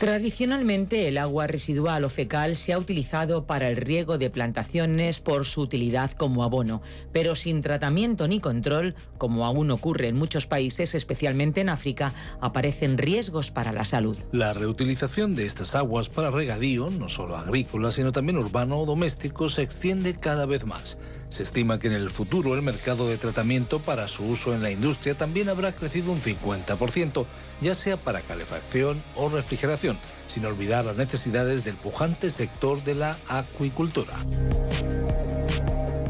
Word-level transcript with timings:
Tradicionalmente 0.00 1.08
el 1.08 1.18
agua 1.18 1.46
residual 1.46 2.04
o 2.04 2.08
fecal 2.08 2.56
se 2.56 2.72
ha 2.72 2.78
utilizado 2.78 3.44
para 3.44 3.68
el 3.68 3.76
riego 3.76 4.16
de 4.16 4.30
plantaciones 4.30 5.20
por 5.20 5.44
su 5.44 5.60
utilidad 5.60 6.12
como 6.12 6.42
abono, 6.42 6.80
pero 7.12 7.34
sin 7.34 7.60
tratamiento 7.60 8.26
ni 8.26 8.40
control, 8.40 8.94
como 9.18 9.44
aún 9.44 9.70
ocurre 9.70 10.08
en 10.08 10.16
muchos 10.16 10.46
países, 10.46 10.94
especialmente 10.94 11.60
en 11.60 11.68
África, 11.68 12.14
aparecen 12.40 12.96
riesgos 12.96 13.50
para 13.50 13.74
la 13.74 13.84
salud. 13.84 14.16
La 14.32 14.54
reutilización 14.54 15.36
de 15.36 15.44
estas 15.44 15.74
aguas 15.74 16.08
para 16.08 16.30
regadío, 16.30 16.88
no 16.88 17.10
solo 17.10 17.36
agrícola, 17.36 17.92
sino 17.92 18.10
también 18.10 18.38
urbano 18.38 18.78
o 18.78 18.86
doméstico, 18.86 19.50
se 19.50 19.60
extiende 19.60 20.14
cada 20.14 20.46
vez 20.46 20.64
más. 20.64 20.96
Se 21.30 21.44
estima 21.44 21.78
que 21.78 21.86
en 21.86 21.92
el 21.92 22.10
futuro 22.10 22.54
el 22.54 22.62
mercado 22.62 23.08
de 23.08 23.16
tratamiento 23.16 23.78
para 23.78 24.08
su 24.08 24.24
uso 24.24 24.52
en 24.52 24.62
la 24.62 24.72
industria 24.72 25.16
también 25.16 25.48
habrá 25.48 25.72
crecido 25.72 26.10
un 26.10 26.20
50%, 26.20 27.24
ya 27.60 27.76
sea 27.76 27.96
para 27.96 28.20
calefacción 28.20 29.00
o 29.14 29.28
refrigeración, 29.28 29.96
sin 30.26 30.44
olvidar 30.44 30.84
las 30.84 30.96
necesidades 30.96 31.62
del 31.62 31.76
pujante 31.76 32.30
sector 32.30 32.82
de 32.82 32.96
la 32.96 33.16
acuicultura. 33.28 34.12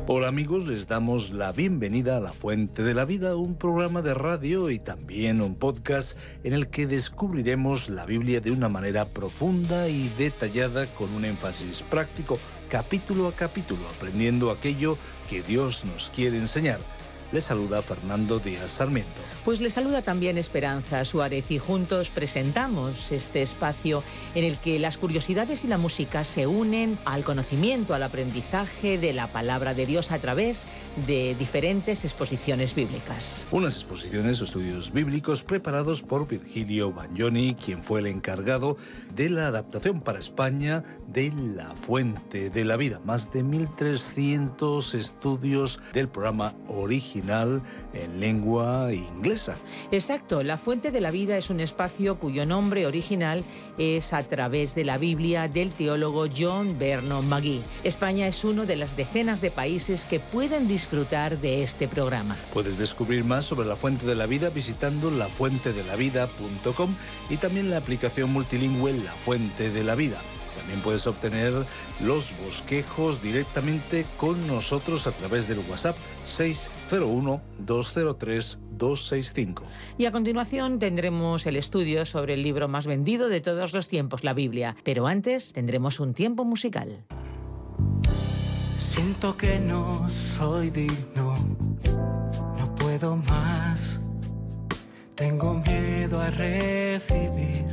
Hola 0.06 0.28
amigos, 0.28 0.66
les 0.66 0.88
damos 0.88 1.30
la 1.30 1.52
bienvenida 1.52 2.16
a 2.16 2.20
La 2.20 2.32
Fuente 2.32 2.82
de 2.82 2.94
la 2.94 3.04
Vida, 3.04 3.36
un 3.36 3.56
programa 3.56 4.00
de 4.00 4.14
radio 4.14 4.70
y 4.70 4.78
también 4.78 5.42
un 5.42 5.54
podcast 5.54 6.18
en 6.44 6.54
el 6.54 6.68
que 6.68 6.86
descubriremos 6.86 7.90
la 7.90 8.06
Biblia 8.06 8.40
de 8.40 8.50
una 8.50 8.70
manera 8.70 9.04
profunda 9.04 9.88
y 9.88 10.10
detallada 10.18 10.86
con 10.94 11.14
un 11.14 11.26
énfasis 11.26 11.82
práctico 11.82 12.40
capítulo 12.70 13.26
a 13.28 13.32
capítulo, 13.32 13.86
aprendiendo 13.88 14.50
aquello 14.50 14.96
que 15.28 15.42
Dios 15.42 15.84
nos 15.84 16.10
quiere 16.10 16.38
enseñar. 16.38 16.78
Le 17.32 17.40
saluda 17.40 17.80
Fernando 17.80 18.40
Díaz 18.40 18.72
Sarmiento. 18.72 19.20
Pues 19.44 19.60
le 19.60 19.70
saluda 19.70 20.02
también 20.02 20.36
Esperanza 20.36 21.04
Suárez 21.04 21.50
y 21.50 21.58
juntos 21.58 22.10
presentamos 22.10 23.12
este 23.12 23.40
espacio 23.40 24.02
en 24.34 24.44
el 24.44 24.58
que 24.58 24.80
las 24.80 24.98
curiosidades 24.98 25.64
y 25.64 25.68
la 25.68 25.78
música 25.78 26.24
se 26.24 26.48
unen 26.48 26.98
al 27.04 27.22
conocimiento, 27.22 27.94
al 27.94 28.02
aprendizaje 28.02 28.98
de 28.98 29.12
la 29.12 29.28
palabra 29.28 29.72
de 29.72 29.86
Dios 29.86 30.10
a 30.10 30.18
través 30.18 30.66
de 31.06 31.36
diferentes 31.38 32.04
exposiciones 32.04 32.74
bíblicas. 32.74 33.46
Unas 33.52 33.76
exposiciones 33.76 34.40
o 34.40 34.44
estudios 34.44 34.92
bíblicos 34.92 35.44
preparados 35.44 36.02
por 36.02 36.26
Virgilio 36.26 36.92
Bagnoni, 36.92 37.54
quien 37.54 37.84
fue 37.84 38.00
el 38.00 38.06
encargado 38.08 38.76
de 39.14 39.30
la 39.30 39.46
adaptación 39.46 40.00
para 40.00 40.18
España 40.18 40.84
de 41.06 41.32
La 41.54 41.76
Fuente 41.76 42.50
de 42.50 42.64
la 42.64 42.76
Vida. 42.76 43.00
Más 43.04 43.30
de 43.30 43.44
1.300 43.44 44.94
estudios 44.94 45.80
del 45.94 46.08
programa 46.08 46.54
original 47.20 47.62
en 47.92 48.20
lengua 48.20 48.92
inglesa 48.92 49.56
Exacto, 49.90 50.42
La 50.42 50.56
Fuente 50.56 50.90
de 50.90 51.00
la 51.00 51.10
Vida 51.10 51.36
es 51.36 51.50
un 51.50 51.60
espacio 51.60 52.18
cuyo 52.18 52.46
nombre 52.46 52.86
original 52.86 53.44
es 53.78 54.12
a 54.12 54.22
través 54.22 54.74
de 54.74 54.84
la 54.84 54.96
Biblia 54.98 55.48
del 55.48 55.72
teólogo 55.72 56.26
John 56.34 56.78
Vernon 56.78 57.28
McGee. 57.28 57.62
España 57.84 58.26
es 58.26 58.44
uno 58.44 58.66
de 58.66 58.76
las 58.76 58.96
decenas 58.96 59.40
de 59.40 59.50
países 59.50 60.06
que 60.06 60.20
pueden 60.20 60.68
disfrutar 60.68 61.38
de 61.38 61.62
este 61.62 61.88
programa. 61.88 62.36
Puedes 62.52 62.78
descubrir 62.78 63.24
más 63.24 63.44
sobre 63.44 63.66
La 63.66 63.76
Fuente 63.76 64.06
de 64.06 64.14
la 64.14 64.26
Vida 64.26 64.50
visitando 64.50 65.10
lafuentedelavida.com 65.10 66.94
y 67.28 67.36
también 67.36 67.70
la 67.70 67.78
aplicación 67.78 68.32
multilingüe 68.32 68.92
La 68.92 69.12
Fuente 69.12 69.70
de 69.70 69.84
la 69.84 69.94
Vida. 69.94 70.20
También 70.56 70.80
puedes 70.82 71.06
obtener 71.06 71.52
los 72.00 72.34
bosquejos 72.44 73.22
directamente 73.22 74.04
con 74.16 74.46
nosotros 74.46 75.06
a 75.06 75.12
través 75.12 75.48
del 75.48 75.60
WhatsApp 75.60 75.96
601 76.30 77.42
203 77.58 78.58
265. 78.78 79.64
Y 79.98 80.06
a 80.06 80.12
continuación 80.12 80.78
tendremos 80.78 81.44
el 81.46 81.56
estudio 81.56 82.06
sobre 82.06 82.34
el 82.34 82.42
libro 82.42 82.68
más 82.68 82.86
vendido 82.86 83.28
de 83.28 83.40
todos 83.40 83.74
los 83.74 83.88
tiempos, 83.88 84.24
la 84.24 84.32
Biblia. 84.32 84.76
Pero 84.84 85.06
antes 85.06 85.52
tendremos 85.52 86.00
un 86.00 86.14
tiempo 86.14 86.44
musical. 86.44 87.04
Siento 88.78 89.36
que 89.36 89.58
no 89.60 90.08
soy 90.08 90.70
digno, 90.70 91.34
no 92.58 92.74
puedo 92.76 93.16
más. 93.16 94.00
Tengo 95.14 95.54
miedo 95.54 96.20
a 96.20 96.30
recibir. 96.30 97.66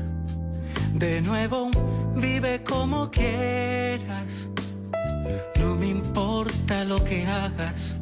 De 0.93 1.21
nuevo, 1.21 1.69
vive 2.15 2.63
como 2.63 3.09
quieras. 3.09 4.49
No 5.59 5.75
me 5.75 5.87
importa 5.87 6.83
lo 6.83 7.01
que 7.03 7.25
hagas 7.25 7.96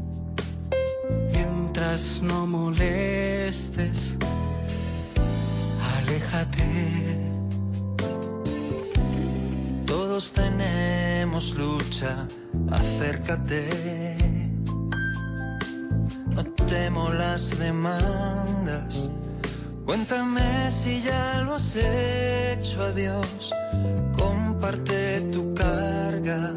no 2.22 2.48
molestes, 2.48 4.16
aléjate. 5.98 7.20
Todos 9.86 10.34
tenemos 10.34 11.52
lucha, 11.52 12.26
acércate. 12.72 14.18
No 16.28 16.44
temo 16.68 17.14
las 17.14 17.60
demandas. 17.60 19.12
Cuéntame 19.86 20.72
si 20.72 21.02
ya 21.02 21.44
lo 21.46 21.54
has 21.54 21.76
hecho, 21.76 22.84
adiós. 22.84 23.54
Comparte 24.18 25.22
tu 25.32 25.54
carga. 25.54 26.52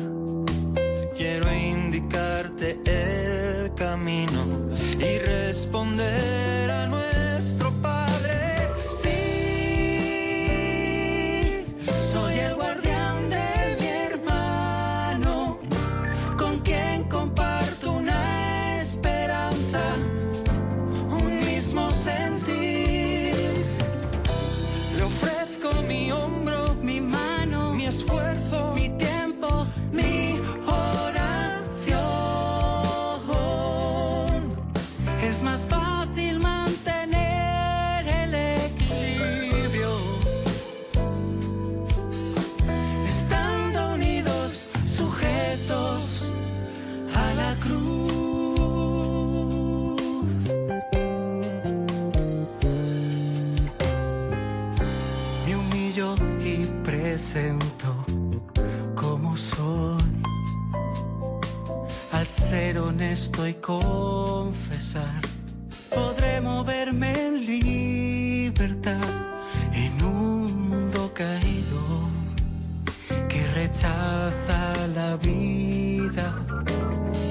Rechaza 74.38 74.86
la 74.94 75.16
vida 75.16 76.34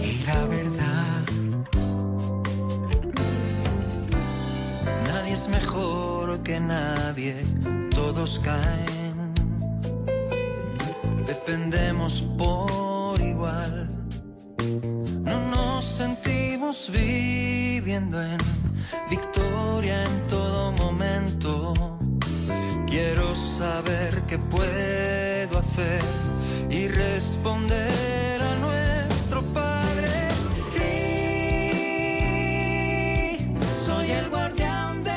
y 0.04 0.25
la 0.25 0.45
verdad. 0.45 1.24
Nadie 5.06 5.33
es 5.33 5.48
mejor 5.48 6.42
que 6.44 6.59
nadie, 6.59 7.36
todos 7.92 8.39
caen. 8.39 9.33
Dependemos 11.25 12.21
por 12.38 13.19
igual. 13.21 13.88
No 15.24 15.39
nos 15.50 15.83
sentimos 15.83 16.89
viviendo 16.92 18.21
en 18.21 18.38
victoria 19.09 20.04
en 20.04 20.27
todo 20.27 20.71
momento. 20.74 21.74
Quiero 22.88 23.36
saber 23.36 24.21
qué 24.27 24.38
puedo 24.38 25.59
hacer 25.59 26.36
y 26.69 26.87
responder 26.87 28.41
a 28.41 28.55
nuestro 28.55 29.41
Padre. 29.53 30.09
Sí, 30.55 31.79
soy 33.85 34.11
el 34.11 34.29
guardián 34.29 35.03
de 35.03 35.11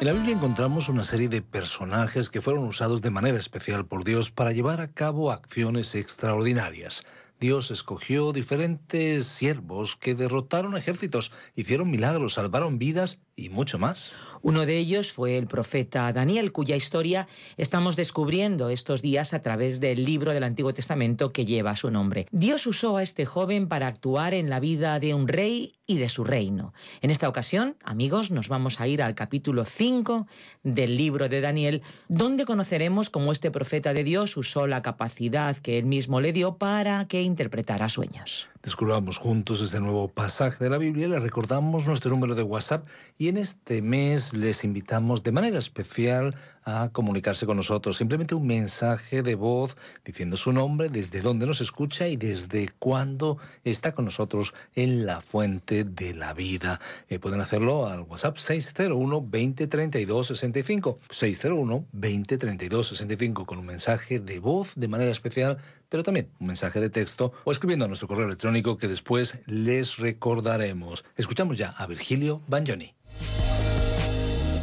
En 0.00 0.06
la 0.06 0.12
Biblia 0.12 0.34
encontramos 0.34 0.88
una 0.88 1.04
serie 1.04 1.28
de 1.28 1.42
personajes 1.42 2.30
que 2.30 2.40
fueron 2.40 2.64
usados 2.64 3.02
de 3.02 3.10
manera 3.10 3.38
especial 3.38 3.86
por 3.86 4.04
Dios 4.04 4.30
para 4.30 4.52
llevar 4.52 4.80
a 4.80 4.92
cabo 4.92 5.30
acciones 5.30 5.94
extraordinarias. 5.94 7.04
Dios 7.40 7.70
escogió 7.70 8.32
diferentes 8.34 9.26
siervos 9.26 9.96
que 9.96 10.14
derrotaron 10.14 10.76
ejércitos, 10.76 11.32
hicieron 11.54 11.90
milagros, 11.90 12.34
salvaron 12.34 12.78
vidas 12.78 13.18
y 13.34 13.48
mucho 13.48 13.78
más. 13.78 14.12
Uno 14.42 14.66
de 14.66 14.78
ellos 14.78 15.12
fue 15.12 15.36
el 15.36 15.46
profeta 15.46 16.12
Daniel, 16.12 16.52
cuya 16.52 16.76
historia 16.76 17.28
estamos 17.56 17.96
descubriendo 17.96 18.70
estos 18.70 19.02
días 19.02 19.34
a 19.34 19.42
través 19.42 19.80
del 19.80 20.04
libro 20.04 20.32
del 20.32 20.44
Antiguo 20.44 20.72
Testamento 20.72 21.32
que 21.32 21.44
lleva 21.44 21.76
su 21.76 21.90
nombre. 21.90 22.26
Dios 22.30 22.66
usó 22.66 22.96
a 22.96 23.02
este 23.02 23.26
joven 23.26 23.68
para 23.68 23.86
actuar 23.86 24.34
en 24.34 24.48
la 24.48 24.60
vida 24.60 24.98
de 24.98 25.14
un 25.14 25.28
rey 25.28 25.74
y 25.86 25.98
de 25.98 26.08
su 26.08 26.24
reino. 26.24 26.72
En 27.02 27.10
esta 27.10 27.28
ocasión, 27.28 27.76
amigos, 27.82 28.30
nos 28.30 28.48
vamos 28.48 28.80
a 28.80 28.86
ir 28.86 29.02
al 29.02 29.14
capítulo 29.14 29.64
5 29.64 30.26
del 30.62 30.96
libro 30.96 31.28
de 31.28 31.40
Daniel, 31.40 31.82
donde 32.08 32.44
conoceremos 32.44 33.10
cómo 33.10 33.32
este 33.32 33.50
profeta 33.50 33.92
de 33.92 34.04
Dios 34.04 34.36
usó 34.36 34.66
la 34.66 34.82
capacidad 34.82 35.56
que 35.56 35.78
él 35.78 35.86
mismo 35.86 36.20
le 36.20 36.32
dio 36.32 36.58
para 36.58 37.06
que 37.08 37.22
interpretara 37.22 37.88
sueños. 37.88 38.48
Descubramos 38.62 39.16
juntos 39.16 39.62
este 39.62 39.80
nuevo 39.80 40.08
pasaje 40.08 40.62
de 40.62 40.68
la 40.68 40.76
Biblia, 40.76 41.08
le 41.08 41.18
recordamos 41.18 41.86
nuestro 41.86 42.10
número 42.10 42.34
de 42.34 42.42
WhatsApp 42.42 42.86
y 43.16 43.28
en 43.28 43.38
este 43.38 43.80
mes 43.80 44.34
les 44.34 44.64
invitamos 44.64 45.22
de 45.22 45.32
manera 45.32 45.58
especial 45.58 46.36
a 46.64 46.90
comunicarse 46.92 47.46
con 47.46 47.56
nosotros. 47.56 47.96
Simplemente 47.96 48.34
un 48.34 48.46
mensaje 48.46 49.22
de 49.22 49.34
voz 49.34 49.76
diciendo 50.04 50.36
su 50.36 50.52
nombre, 50.52 50.88
desde 50.88 51.20
dónde 51.20 51.46
nos 51.46 51.60
escucha 51.60 52.08
y 52.08 52.16
desde 52.16 52.68
cuándo 52.78 53.38
está 53.64 53.92
con 53.92 54.04
nosotros 54.04 54.54
en 54.74 55.06
la 55.06 55.20
fuente 55.20 55.84
de 55.84 56.14
la 56.14 56.34
vida. 56.34 56.80
Eh, 57.08 57.18
pueden 57.18 57.40
hacerlo 57.40 57.86
al 57.86 58.02
WhatsApp 58.02 58.36
601 58.36 59.20
2032 59.20 60.26
65. 60.26 60.98
601 61.10 61.86
2032 61.92 62.88
65 62.88 63.46
con 63.46 63.58
un 63.58 63.66
mensaje 63.66 64.20
de 64.20 64.40
voz 64.40 64.74
de 64.76 64.88
manera 64.88 65.10
especial 65.10 65.58
pero 65.90 66.02
también 66.02 66.30
un 66.38 66.46
mensaje 66.46 66.80
de 66.80 66.88
texto 66.88 67.32
o 67.44 67.52
escribiendo 67.52 67.84
a 67.84 67.88
nuestro 67.88 68.08
correo 68.08 68.26
electrónico 68.26 68.78
que 68.78 68.88
después 68.88 69.42
les 69.46 69.98
recordaremos. 69.98 71.04
Escuchamos 71.16 71.58
ya 71.58 71.70
a 71.70 71.86
Virgilio 71.86 72.42
Bagnoni. 72.46 72.94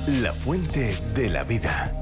La 0.07 0.31
fuente 0.31 0.95
de 1.15 1.29
la 1.29 1.43
vida. 1.43 1.93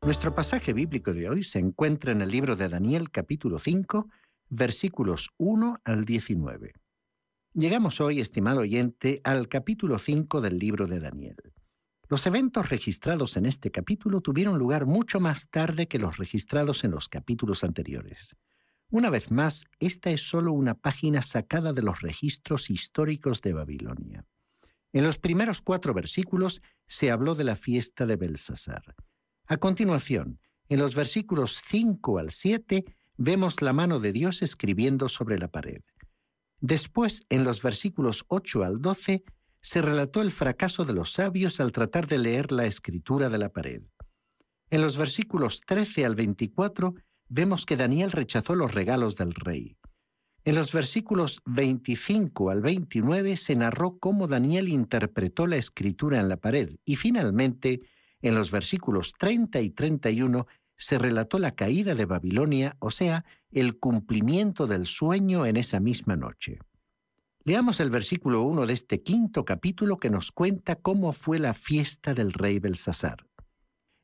Nuestro 0.00 0.32
pasaje 0.32 0.72
bíblico 0.72 1.12
de 1.12 1.28
hoy 1.28 1.42
se 1.42 1.58
encuentra 1.58 2.12
en 2.12 2.20
el 2.20 2.28
libro 2.28 2.54
de 2.54 2.68
Daniel 2.68 3.10
capítulo 3.10 3.58
5, 3.58 4.08
versículos 4.48 5.30
1 5.38 5.80
al 5.82 6.04
19. 6.04 6.74
Llegamos 7.54 8.00
hoy, 8.00 8.20
estimado 8.20 8.60
oyente, 8.60 9.20
al 9.24 9.48
capítulo 9.48 9.98
5 9.98 10.40
del 10.40 10.60
libro 10.60 10.86
de 10.86 11.00
Daniel. 11.00 11.52
Los 12.08 12.28
eventos 12.28 12.70
registrados 12.70 13.36
en 13.36 13.46
este 13.46 13.72
capítulo 13.72 14.20
tuvieron 14.20 14.60
lugar 14.60 14.86
mucho 14.86 15.18
más 15.18 15.48
tarde 15.48 15.88
que 15.88 15.98
los 15.98 16.16
registrados 16.16 16.84
en 16.84 16.92
los 16.92 17.08
capítulos 17.08 17.64
anteriores. 17.64 18.36
Una 18.88 19.10
vez 19.10 19.32
más, 19.32 19.64
esta 19.80 20.10
es 20.10 20.20
solo 20.20 20.52
una 20.52 20.74
página 20.74 21.22
sacada 21.22 21.72
de 21.72 21.82
los 21.82 22.02
registros 22.02 22.70
históricos 22.70 23.42
de 23.42 23.54
Babilonia. 23.54 24.24
En 24.92 25.04
los 25.04 25.18
primeros 25.18 25.62
cuatro 25.62 25.94
versículos 25.94 26.60
se 26.86 27.10
habló 27.10 27.34
de 27.34 27.44
la 27.44 27.56
fiesta 27.56 28.04
de 28.06 28.16
Belsasar. 28.16 28.94
A 29.46 29.56
continuación, 29.56 30.40
en 30.68 30.78
los 30.78 30.94
versículos 30.94 31.62
5 31.66 32.18
al 32.18 32.30
7, 32.30 32.84
vemos 33.16 33.62
la 33.62 33.72
mano 33.72 34.00
de 34.00 34.12
Dios 34.12 34.42
escribiendo 34.42 35.08
sobre 35.08 35.38
la 35.38 35.48
pared. 35.48 35.82
Después, 36.60 37.26
en 37.28 37.44
los 37.44 37.62
versículos 37.62 38.24
8 38.28 38.64
al 38.64 38.80
12, 38.80 39.24
se 39.60 39.82
relató 39.82 40.20
el 40.20 40.30
fracaso 40.30 40.84
de 40.84 40.92
los 40.92 41.12
sabios 41.12 41.60
al 41.60 41.72
tratar 41.72 42.06
de 42.06 42.18
leer 42.18 42.52
la 42.52 42.66
escritura 42.66 43.28
de 43.28 43.38
la 43.38 43.48
pared. 43.48 43.82
En 44.70 44.80
los 44.80 44.96
versículos 44.96 45.62
13 45.66 46.04
al 46.04 46.14
24 46.14 46.94
vemos 47.28 47.66
que 47.66 47.76
Daniel 47.76 48.10
rechazó 48.12 48.54
los 48.54 48.74
regalos 48.74 49.16
del 49.16 49.34
rey. 49.34 49.76
En 50.44 50.56
los 50.56 50.72
versículos 50.72 51.40
25 51.46 52.50
al 52.50 52.62
29 52.62 53.36
se 53.36 53.54
narró 53.54 53.98
cómo 53.98 54.26
Daniel 54.26 54.68
interpretó 54.68 55.46
la 55.46 55.56
escritura 55.56 56.18
en 56.18 56.28
la 56.28 56.36
pared 56.36 56.74
y 56.84 56.96
finalmente 56.96 57.82
en 58.22 58.34
los 58.34 58.50
versículos 58.50 59.14
30 59.16 59.60
y 59.60 59.70
31 59.70 60.48
se 60.76 60.98
relató 60.98 61.38
la 61.38 61.52
caída 61.52 61.94
de 61.94 62.06
Babilonia, 62.06 62.76
o 62.80 62.90
sea, 62.90 63.24
el 63.52 63.78
cumplimiento 63.78 64.66
del 64.66 64.86
sueño 64.86 65.46
en 65.46 65.56
esa 65.56 65.78
misma 65.78 66.16
noche. 66.16 66.58
Leamos 67.44 67.78
el 67.78 67.90
versículo 67.90 68.42
1 68.42 68.66
de 68.66 68.72
este 68.72 69.00
quinto 69.00 69.44
capítulo 69.44 69.98
que 69.98 70.10
nos 70.10 70.32
cuenta 70.32 70.74
cómo 70.74 71.12
fue 71.12 71.38
la 71.38 71.54
fiesta 71.54 72.14
del 72.14 72.32
rey 72.32 72.58
Belsasar. 72.58 73.28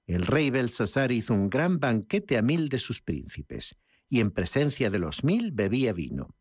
El 0.07 0.25
rey 0.25 0.51
Belsasar 0.51 1.11
hizo 1.11 1.35
un 1.35 1.51
gran 1.51 1.81
banquete 1.81 2.39
a 2.39 2.43
mil 2.43 2.69
de 2.69 2.79
sus 2.79 3.01
príncipes, 3.01 3.77
y 4.09 4.21
en 4.21 4.31
presencia 4.31 4.91
de 4.91 4.99
los 4.99 5.25
mil 5.25 5.53
bebía 5.53 5.93
vino. 5.93 6.35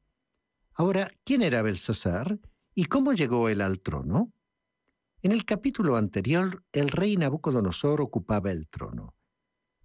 Ahora, 0.74 1.10
¿quién 1.24 1.42
era 1.42 1.62
Belsasar 1.62 2.40
y 2.76 2.86
cómo 2.86 3.14
llegó 3.14 3.50
él 3.50 3.62
al 3.62 3.80
trono? 3.82 4.32
En 5.22 5.32
el 5.32 5.46
capítulo 5.46 5.98
anterior, 5.98 6.64
el 6.72 6.90
rey 6.90 7.18
Nabucodonosor 7.18 8.02
ocupaba 8.02 8.52
el 8.52 8.68
trono. 8.68 9.16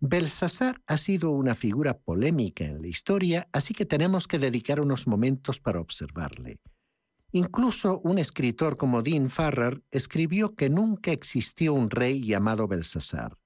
Belsasar 0.00 0.82
ha 0.86 0.98
sido 0.98 1.30
una 1.30 1.54
figura 1.54 1.98
polémica 1.98 2.64
en 2.64 2.82
la 2.82 2.88
historia, 2.88 3.48
así 3.52 3.72
que 3.72 3.86
tenemos 3.86 4.26
que 4.26 4.38
dedicar 4.38 4.80
unos 4.80 5.06
momentos 5.06 5.60
para 5.60 5.80
observarle. 5.80 6.60
Incluso 7.30 8.00
un 8.00 8.18
escritor 8.18 8.76
como 8.76 9.02
Dean 9.02 9.30
Farrar 9.30 9.80
escribió 9.90 10.54
que 10.54 10.68
nunca 10.68 11.12
existió 11.12 11.72
un 11.72 11.88
rey 11.88 12.22
llamado 12.22 12.68
Belsasar. 12.68 13.38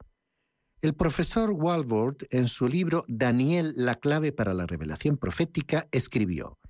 El 0.86 0.94
profesor 0.94 1.50
Walworth, 1.50 2.32
en 2.32 2.46
su 2.46 2.68
libro 2.68 3.04
Daniel, 3.08 3.72
la 3.74 3.96
clave 3.96 4.30
para 4.30 4.54
la 4.54 4.68
revelación 4.68 5.16
profética, 5.16 5.88
escribió, 5.90 6.60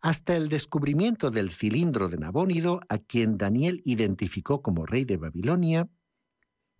Hasta 0.00 0.36
el 0.36 0.48
descubrimiento 0.48 1.32
del 1.32 1.50
cilindro 1.50 2.08
de 2.08 2.18
Nabónido, 2.18 2.78
a 2.88 2.98
quien 2.98 3.38
Daniel 3.38 3.82
identificó 3.84 4.62
como 4.62 4.86
rey 4.86 5.04
de 5.04 5.16
Babilonia, 5.16 5.90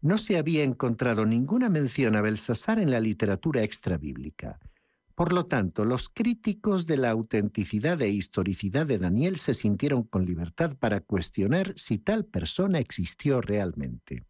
no 0.02 0.18
se 0.18 0.38
había 0.38 0.62
encontrado 0.62 1.26
ninguna 1.26 1.68
mención 1.68 2.14
a 2.14 2.22
Belsasar 2.22 2.78
en 2.78 2.92
la 2.92 3.00
literatura 3.00 3.64
extrabíblica. 3.64 4.60
Por 5.16 5.32
lo 5.32 5.46
tanto, 5.46 5.84
los 5.84 6.08
críticos 6.08 6.86
de 6.86 6.96
la 6.96 7.10
autenticidad 7.10 8.00
e 8.02 8.08
historicidad 8.08 8.86
de 8.86 8.98
Daniel 8.98 9.34
se 9.34 9.52
sintieron 9.52 10.04
con 10.04 10.26
libertad 10.26 10.76
para 10.78 11.00
cuestionar 11.00 11.72
si 11.74 11.98
tal 11.98 12.24
persona 12.24 12.78
existió 12.78 13.40
realmente. 13.40 14.28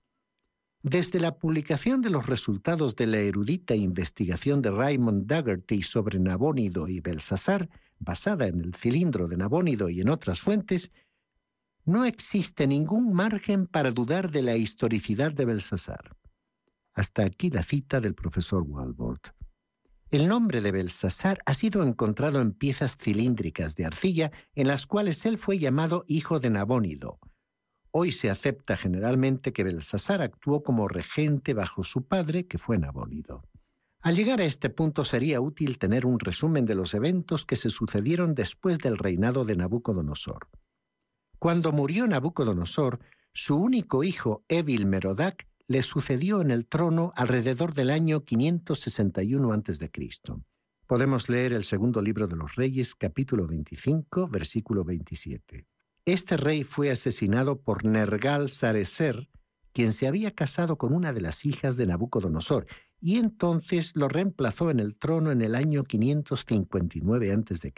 Desde 0.82 1.20
la 1.20 1.38
publicación 1.38 2.02
de 2.02 2.10
los 2.10 2.26
resultados 2.26 2.96
de 2.96 3.06
la 3.06 3.18
erudita 3.18 3.76
investigación 3.76 4.62
de 4.62 4.72
Raymond 4.72 5.26
Daugherty 5.26 5.82
sobre 5.82 6.18
Nabónido 6.18 6.88
y 6.88 6.98
Belsasar, 6.98 7.70
basada 8.00 8.48
en 8.48 8.60
el 8.60 8.74
cilindro 8.74 9.28
de 9.28 9.36
Nabónido 9.36 9.88
y 9.88 10.00
en 10.00 10.08
otras 10.08 10.40
fuentes, 10.40 10.90
no 11.84 12.04
existe 12.04 12.66
ningún 12.66 13.12
margen 13.12 13.68
para 13.68 13.92
dudar 13.92 14.32
de 14.32 14.42
la 14.42 14.56
historicidad 14.56 15.32
de 15.32 15.44
Belsasar. 15.44 16.16
Hasta 16.94 17.24
aquí 17.24 17.48
la 17.50 17.62
cita 17.62 18.00
del 18.00 18.16
profesor 18.16 18.62
Walworth. 18.62 19.28
El 20.10 20.26
nombre 20.26 20.60
de 20.60 20.72
Belsasar 20.72 21.38
ha 21.46 21.54
sido 21.54 21.84
encontrado 21.84 22.40
en 22.40 22.52
piezas 22.52 22.96
cilíndricas 22.96 23.76
de 23.76 23.86
arcilla 23.86 24.32
en 24.56 24.66
las 24.66 24.86
cuales 24.86 25.24
él 25.26 25.38
fue 25.38 25.60
llamado 25.60 26.04
hijo 26.08 26.40
de 26.40 26.50
Nabónido. 26.50 27.20
Hoy 27.94 28.10
se 28.10 28.30
acepta 28.30 28.78
generalmente 28.78 29.52
que 29.52 29.64
Belsasar 29.64 30.22
actuó 30.22 30.62
como 30.62 30.88
regente 30.88 31.52
bajo 31.52 31.84
su 31.84 32.06
padre, 32.06 32.46
que 32.46 32.56
fue 32.56 32.78
Nabónido. 32.78 33.44
Al 34.00 34.16
llegar 34.16 34.40
a 34.40 34.44
este 34.44 34.70
punto 34.70 35.04
sería 35.04 35.42
útil 35.42 35.78
tener 35.78 36.06
un 36.06 36.18
resumen 36.18 36.64
de 36.64 36.74
los 36.74 36.94
eventos 36.94 37.44
que 37.44 37.56
se 37.56 37.68
sucedieron 37.68 38.34
después 38.34 38.78
del 38.78 38.96
reinado 38.96 39.44
de 39.44 39.56
Nabucodonosor. 39.56 40.48
Cuando 41.38 41.70
murió 41.70 42.06
Nabucodonosor, 42.06 42.98
su 43.34 43.56
único 43.56 44.04
hijo, 44.04 44.42
Evil 44.48 44.86
Merodac, 44.86 45.46
le 45.68 45.82
sucedió 45.82 46.40
en 46.40 46.50
el 46.50 46.66
trono 46.66 47.12
alrededor 47.14 47.74
del 47.74 47.90
año 47.90 48.24
561 48.24 49.52
a.C. 49.52 49.90
Podemos 50.86 51.28
leer 51.28 51.52
el 51.52 51.64
segundo 51.64 52.00
libro 52.00 52.26
de 52.26 52.36
los 52.36 52.56
Reyes, 52.56 52.94
capítulo 52.94 53.46
25, 53.46 54.28
versículo 54.28 54.82
27. 54.82 55.66
Este 56.04 56.36
rey 56.36 56.64
fue 56.64 56.90
asesinado 56.90 57.60
por 57.60 57.84
Nergal 57.84 58.48
Sarecer, 58.48 59.30
quien 59.72 59.92
se 59.92 60.08
había 60.08 60.34
casado 60.34 60.76
con 60.76 60.92
una 60.92 61.12
de 61.12 61.20
las 61.20 61.46
hijas 61.46 61.76
de 61.76 61.86
Nabucodonosor, 61.86 62.66
y 63.00 63.18
entonces 63.18 63.94
lo 63.94 64.08
reemplazó 64.08 64.70
en 64.70 64.80
el 64.80 64.98
trono 64.98 65.30
en 65.30 65.42
el 65.42 65.54
año 65.54 65.84
559 65.84 67.32
a.C. 67.32 67.72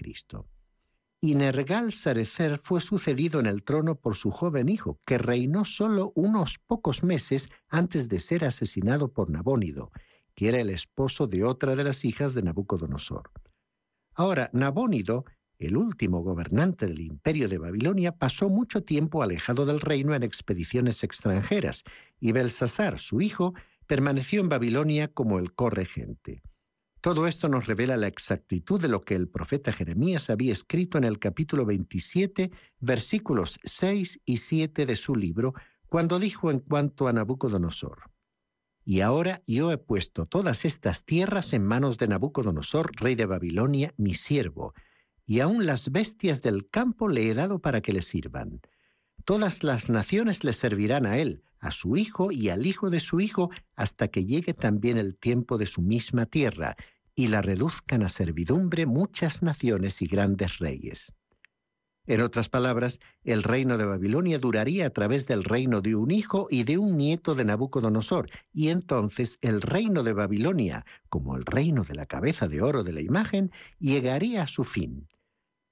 y 1.20 1.34
Nergal-Sarecer 1.34 2.58
fue 2.58 2.80
sucedido 2.80 3.40
en 3.40 3.46
el 3.46 3.62
trono 3.62 3.94
por 3.94 4.16
su 4.16 4.30
joven 4.30 4.70
hijo, 4.70 4.98
que 5.04 5.18
reinó 5.18 5.66
solo 5.66 6.12
unos 6.14 6.58
pocos 6.58 7.02
meses 7.04 7.50
antes 7.68 8.08
de 8.08 8.20
ser 8.20 8.46
asesinado 8.46 9.12
por 9.12 9.28
Nabónido, 9.28 9.92
que 10.34 10.48
era 10.48 10.60
el 10.60 10.70
esposo 10.70 11.26
de 11.26 11.44
otra 11.44 11.76
de 11.76 11.84
las 11.84 12.06
hijas 12.06 12.32
de 12.32 12.42
Nabucodonosor. 12.42 13.30
Ahora, 14.14 14.48
Nabónido, 14.52 15.24
el 15.58 15.76
último 15.76 16.22
gobernante 16.22 16.86
del 16.86 17.00
imperio 17.00 17.48
de 17.48 17.58
Babilonia, 17.58 18.12
pasó 18.12 18.50
mucho 18.50 18.82
tiempo 18.82 19.22
alejado 19.22 19.66
del 19.66 19.80
reino 19.80 20.14
en 20.14 20.22
expediciones 20.22 21.04
extranjeras, 21.04 21.84
y 22.20 22.32
Belsasar, 22.32 22.98
su 22.98 23.20
hijo, 23.20 23.54
permaneció 23.86 24.40
en 24.40 24.48
Babilonia 24.48 25.08
como 25.08 25.38
el 25.38 25.54
corregente. 25.54 26.42
Todo 27.04 27.26
esto 27.26 27.50
nos 27.50 27.66
revela 27.66 27.98
la 27.98 28.06
exactitud 28.06 28.80
de 28.80 28.88
lo 28.88 29.02
que 29.02 29.14
el 29.14 29.28
profeta 29.28 29.72
Jeremías 29.72 30.30
había 30.30 30.54
escrito 30.54 30.96
en 30.96 31.04
el 31.04 31.18
capítulo 31.18 31.66
27, 31.66 32.50
versículos 32.80 33.60
6 33.62 34.20
y 34.24 34.38
7 34.38 34.86
de 34.86 34.96
su 34.96 35.14
libro, 35.14 35.52
cuando 35.90 36.18
dijo 36.18 36.50
en 36.50 36.60
cuanto 36.60 37.06
a 37.06 37.12
Nabucodonosor, 37.12 38.10
Y 38.86 39.00
ahora 39.02 39.42
yo 39.46 39.70
he 39.70 39.76
puesto 39.76 40.24
todas 40.24 40.64
estas 40.64 41.04
tierras 41.04 41.52
en 41.52 41.66
manos 41.66 41.98
de 41.98 42.08
Nabucodonosor, 42.08 42.92
rey 42.96 43.14
de 43.14 43.26
Babilonia, 43.26 43.92
mi 43.98 44.14
siervo, 44.14 44.72
y 45.26 45.40
aun 45.40 45.66
las 45.66 45.90
bestias 45.90 46.42
del 46.42 46.68
campo 46.68 47.08
le 47.08 47.28
he 47.28 47.34
dado 47.34 47.60
para 47.60 47.80
que 47.80 47.92
le 47.92 48.02
sirvan. 48.02 48.60
Todas 49.24 49.62
las 49.62 49.88
naciones 49.88 50.44
le 50.44 50.52
servirán 50.52 51.06
a 51.06 51.18
él, 51.18 51.42
a 51.58 51.70
su 51.70 51.96
hijo 51.96 52.30
y 52.30 52.50
al 52.50 52.66
hijo 52.66 52.90
de 52.90 53.00
su 53.00 53.20
hijo, 53.20 53.50
hasta 53.74 54.08
que 54.08 54.26
llegue 54.26 54.52
también 54.52 54.98
el 54.98 55.16
tiempo 55.16 55.56
de 55.56 55.66
su 55.66 55.80
misma 55.80 56.26
tierra, 56.26 56.76
y 57.14 57.28
la 57.28 57.40
reduzcan 57.40 58.02
a 58.02 58.08
servidumbre 58.08 58.86
muchas 58.86 59.42
naciones 59.42 60.02
y 60.02 60.06
grandes 60.06 60.58
reyes. 60.58 61.14
En 62.06 62.20
otras 62.20 62.50
palabras, 62.50 63.00
el 63.22 63.42
reino 63.42 63.78
de 63.78 63.86
Babilonia 63.86 64.38
duraría 64.38 64.86
a 64.86 64.90
través 64.90 65.26
del 65.26 65.42
reino 65.42 65.80
de 65.80 65.94
un 65.94 66.10
hijo 66.10 66.48
y 66.50 66.64
de 66.64 66.76
un 66.76 66.98
nieto 66.98 67.34
de 67.34 67.46
Nabucodonosor, 67.46 68.28
y 68.52 68.68
entonces 68.68 69.38
el 69.40 69.62
reino 69.62 70.02
de 70.02 70.12
Babilonia, 70.12 70.84
como 71.08 71.34
el 71.34 71.46
reino 71.46 71.82
de 71.82 71.94
la 71.94 72.04
cabeza 72.04 72.46
de 72.46 72.60
oro 72.60 72.82
de 72.82 72.92
la 72.92 73.00
imagen, 73.00 73.52
llegaría 73.78 74.42
a 74.42 74.46
su 74.46 74.64
fin. 74.64 75.08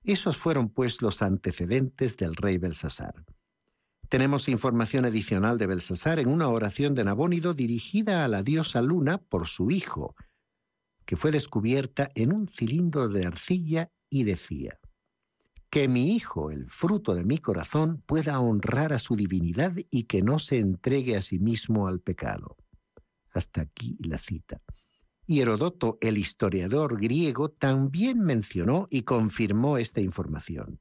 Esos 0.05 0.37
fueron 0.37 0.69
pues 0.69 1.03
los 1.03 1.23
antecedentes 1.23 2.17
del 2.17 2.35
rey 2.35 2.59
Belsasar. 2.59 3.25
Tenemos 4.09 4.49
información 4.49 5.05
adicional 5.05 5.59
de 5.59 5.67
Belsasar 5.67 6.19
en 6.19 6.29
una 6.29 6.49
oración 6.49 6.95
de 6.95 7.05
Nabónido 7.05 7.55
dirigida 7.55 8.25
a 8.25 8.29
la 8.29 8.43
diosa 8.43 8.83
Luna 8.83 9.19
por 9.19 9.47
su 9.47 9.71
hijo, 9.71 10.15
que 11.07 11.17
fue 11.17 11.31
descubierta 11.31 12.09
en 12.15 12.33
un 12.33 12.49
cilindro 12.49 13.09
de 13.09 13.27
arcilla 13.27 13.91
y 14.11 14.25
decía, 14.25 14.79
que 15.73 15.89
mi 15.89 16.15
hijo, 16.15 16.51
el 16.51 16.69
fruto 16.69 17.15
de 17.15 17.25
mi 17.25 17.39
corazón, 17.39 18.03
pueda 18.05 18.39
honrar 18.41 18.93
a 18.93 18.99
su 18.99 19.17
divinidad 19.17 19.73
y 19.91 20.03
que 20.03 20.23
no 20.23 20.39
se 20.39 20.59
entregue 20.59 21.17
a 21.17 21.23
sí 21.23 21.39
mismo 21.39 21.87
al 21.87 21.99
pecado. 22.01 22.59
Hasta 23.31 23.63
aquí 23.63 23.97
la 24.01 24.19
cita. 24.19 24.61
Y 25.27 25.41
Herodoto, 25.41 25.99
el 26.01 26.19
historiador 26.19 27.01
griego, 27.01 27.49
también 27.49 28.21
mencionó 28.21 28.89
y 28.91 29.03
confirmó 29.03 29.79
esta 29.79 30.01
información. 30.01 30.81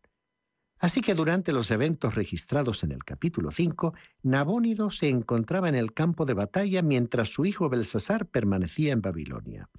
Así 0.79 1.01
que 1.01 1.13
durante 1.13 1.53
los 1.53 1.69
eventos 1.69 2.15
registrados 2.15 2.83
en 2.83 2.91
el 2.91 3.03
capítulo 3.03 3.51
5, 3.51 3.93
Nabónido 4.23 4.89
se 4.89 5.09
encontraba 5.09 5.69
en 5.69 5.75
el 5.75 5.93
campo 5.93 6.25
de 6.25 6.33
batalla 6.33 6.81
mientras 6.81 7.29
su 7.29 7.45
hijo 7.45 7.69
Belsasar 7.69 8.25
permanecía 8.25 8.91
en 8.91 9.01
Babilonia. 9.01 9.69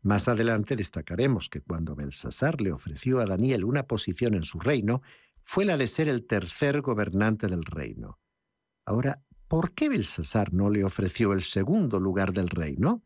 Más 0.00 0.26
adelante 0.26 0.74
destacaremos 0.74 1.50
que 1.50 1.60
cuando 1.60 1.94
Belsasar 1.94 2.62
le 2.62 2.72
ofreció 2.72 3.20
a 3.20 3.26
Daniel 3.26 3.64
una 3.64 3.82
posición 3.82 4.34
en 4.34 4.42
su 4.42 4.58
reino, 4.58 5.02
fue 5.44 5.66
la 5.66 5.76
de 5.76 5.86
ser 5.86 6.08
el 6.08 6.26
tercer 6.26 6.80
gobernante 6.80 7.46
del 7.46 7.64
reino. 7.64 8.18
Ahora, 8.86 9.22
¿por 9.48 9.72
qué 9.72 9.90
Belsasar 9.90 10.54
no 10.54 10.70
le 10.70 10.82
ofreció 10.82 11.34
el 11.34 11.42
segundo 11.42 12.00
lugar 12.00 12.32
del 12.32 12.48
reino? 12.48 13.02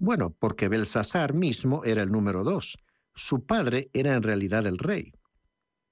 Bueno, 0.00 0.34
porque 0.38 0.68
Belsasar 0.68 1.34
mismo 1.34 1.84
era 1.84 2.02
el 2.02 2.10
número 2.10 2.42
dos. 2.42 2.78
Su 3.14 3.44
padre 3.44 3.90
era 3.92 4.14
en 4.14 4.22
realidad 4.22 4.66
el 4.66 4.78
rey. 4.78 5.12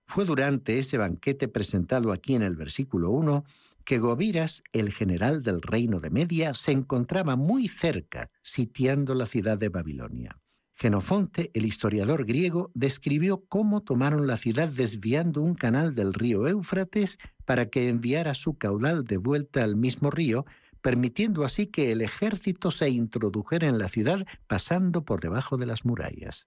Fue 0.07 0.25
durante 0.25 0.79
ese 0.79 0.97
banquete 0.97 1.47
presentado 1.47 2.11
aquí 2.11 2.35
en 2.35 2.43
el 2.43 2.57
versículo 2.57 3.11
1 3.11 3.45
que 3.85 3.99
Gobiras, 3.99 4.63
el 4.73 4.93
general 4.93 5.43
del 5.43 5.61
reino 5.61 6.01
de 6.01 6.09
Media, 6.09 6.55
se 6.55 6.73
encontraba 6.73 7.37
muy 7.37 7.69
cerca, 7.69 8.31
sitiando 8.43 9.15
la 9.15 9.27
ciudad 9.27 9.59
de 9.59 9.69
Babilonia. 9.69 10.41
Genofonte, 10.75 11.51
el 11.53 11.67
historiador 11.67 12.25
griego, 12.25 12.71
describió 12.73 13.45
cómo 13.47 13.83
tomaron 13.83 14.27
la 14.27 14.39
ciudad 14.39 14.69
desviando 14.69 15.43
un 15.43 15.55
canal 15.55 15.95
del 15.95 16.15
río 16.15 16.47
Éufrates 16.47 17.19
para 17.45 17.67
que 17.67 17.89
enviara 17.89 18.33
su 18.35 18.57
caudal 18.57 19.05
de 19.05 19.19
vuelta 19.19 19.65
al 19.65 19.77
mismo 19.77 20.11
río, 20.11 20.47
permitiendo 20.81 21.45
así 21.45 21.67
que 21.67 21.93
el 21.93 22.01
ejército 22.01 22.71
se 22.71 22.91
introdujera 22.91 23.69
en 23.69 23.79
la 23.79 23.89
ciudad 23.89 24.27
pasando 24.47 25.05
por 25.05 25.21
debajo 25.21 25.57
de 25.57 25.67
las 25.67 25.85
murallas. 25.85 26.47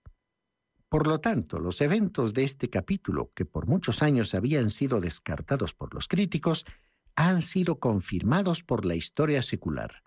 Por 0.90 1.08
lo 1.08 1.20
tanto, 1.20 1.60
los 1.60 1.80
eventos 1.80 2.34
de 2.34 2.44
este 2.44 2.70
capítulo, 2.70 3.32
que 3.34 3.46
por 3.46 3.66
muchos 3.66 4.04
años 4.04 4.36
habían 4.36 4.70
sido 4.70 5.00
descartados 5.00 5.74
por 5.74 5.94
los 5.94 6.08
críticos, 6.08 6.66
han 7.16 7.42
sido 7.42 7.80
confirmados 7.80 8.64
por 8.64 8.86
la 8.86 8.96
historia 8.96 9.42
secular. 9.42 10.04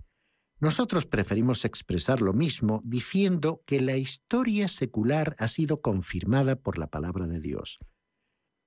Nosotros 0.60 1.06
preferimos 1.06 1.64
expresar 1.64 2.20
lo 2.20 2.32
mismo 2.32 2.82
diciendo 2.84 3.62
que 3.66 3.80
la 3.80 3.96
historia 3.96 4.68
secular 4.68 5.34
ha 5.38 5.48
sido 5.48 5.78
confirmada 5.78 6.56
por 6.56 6.78
la 6.78 6.86
palabra 6.86 7.26
de 7.26 7.40
Dios. 7.40 7.78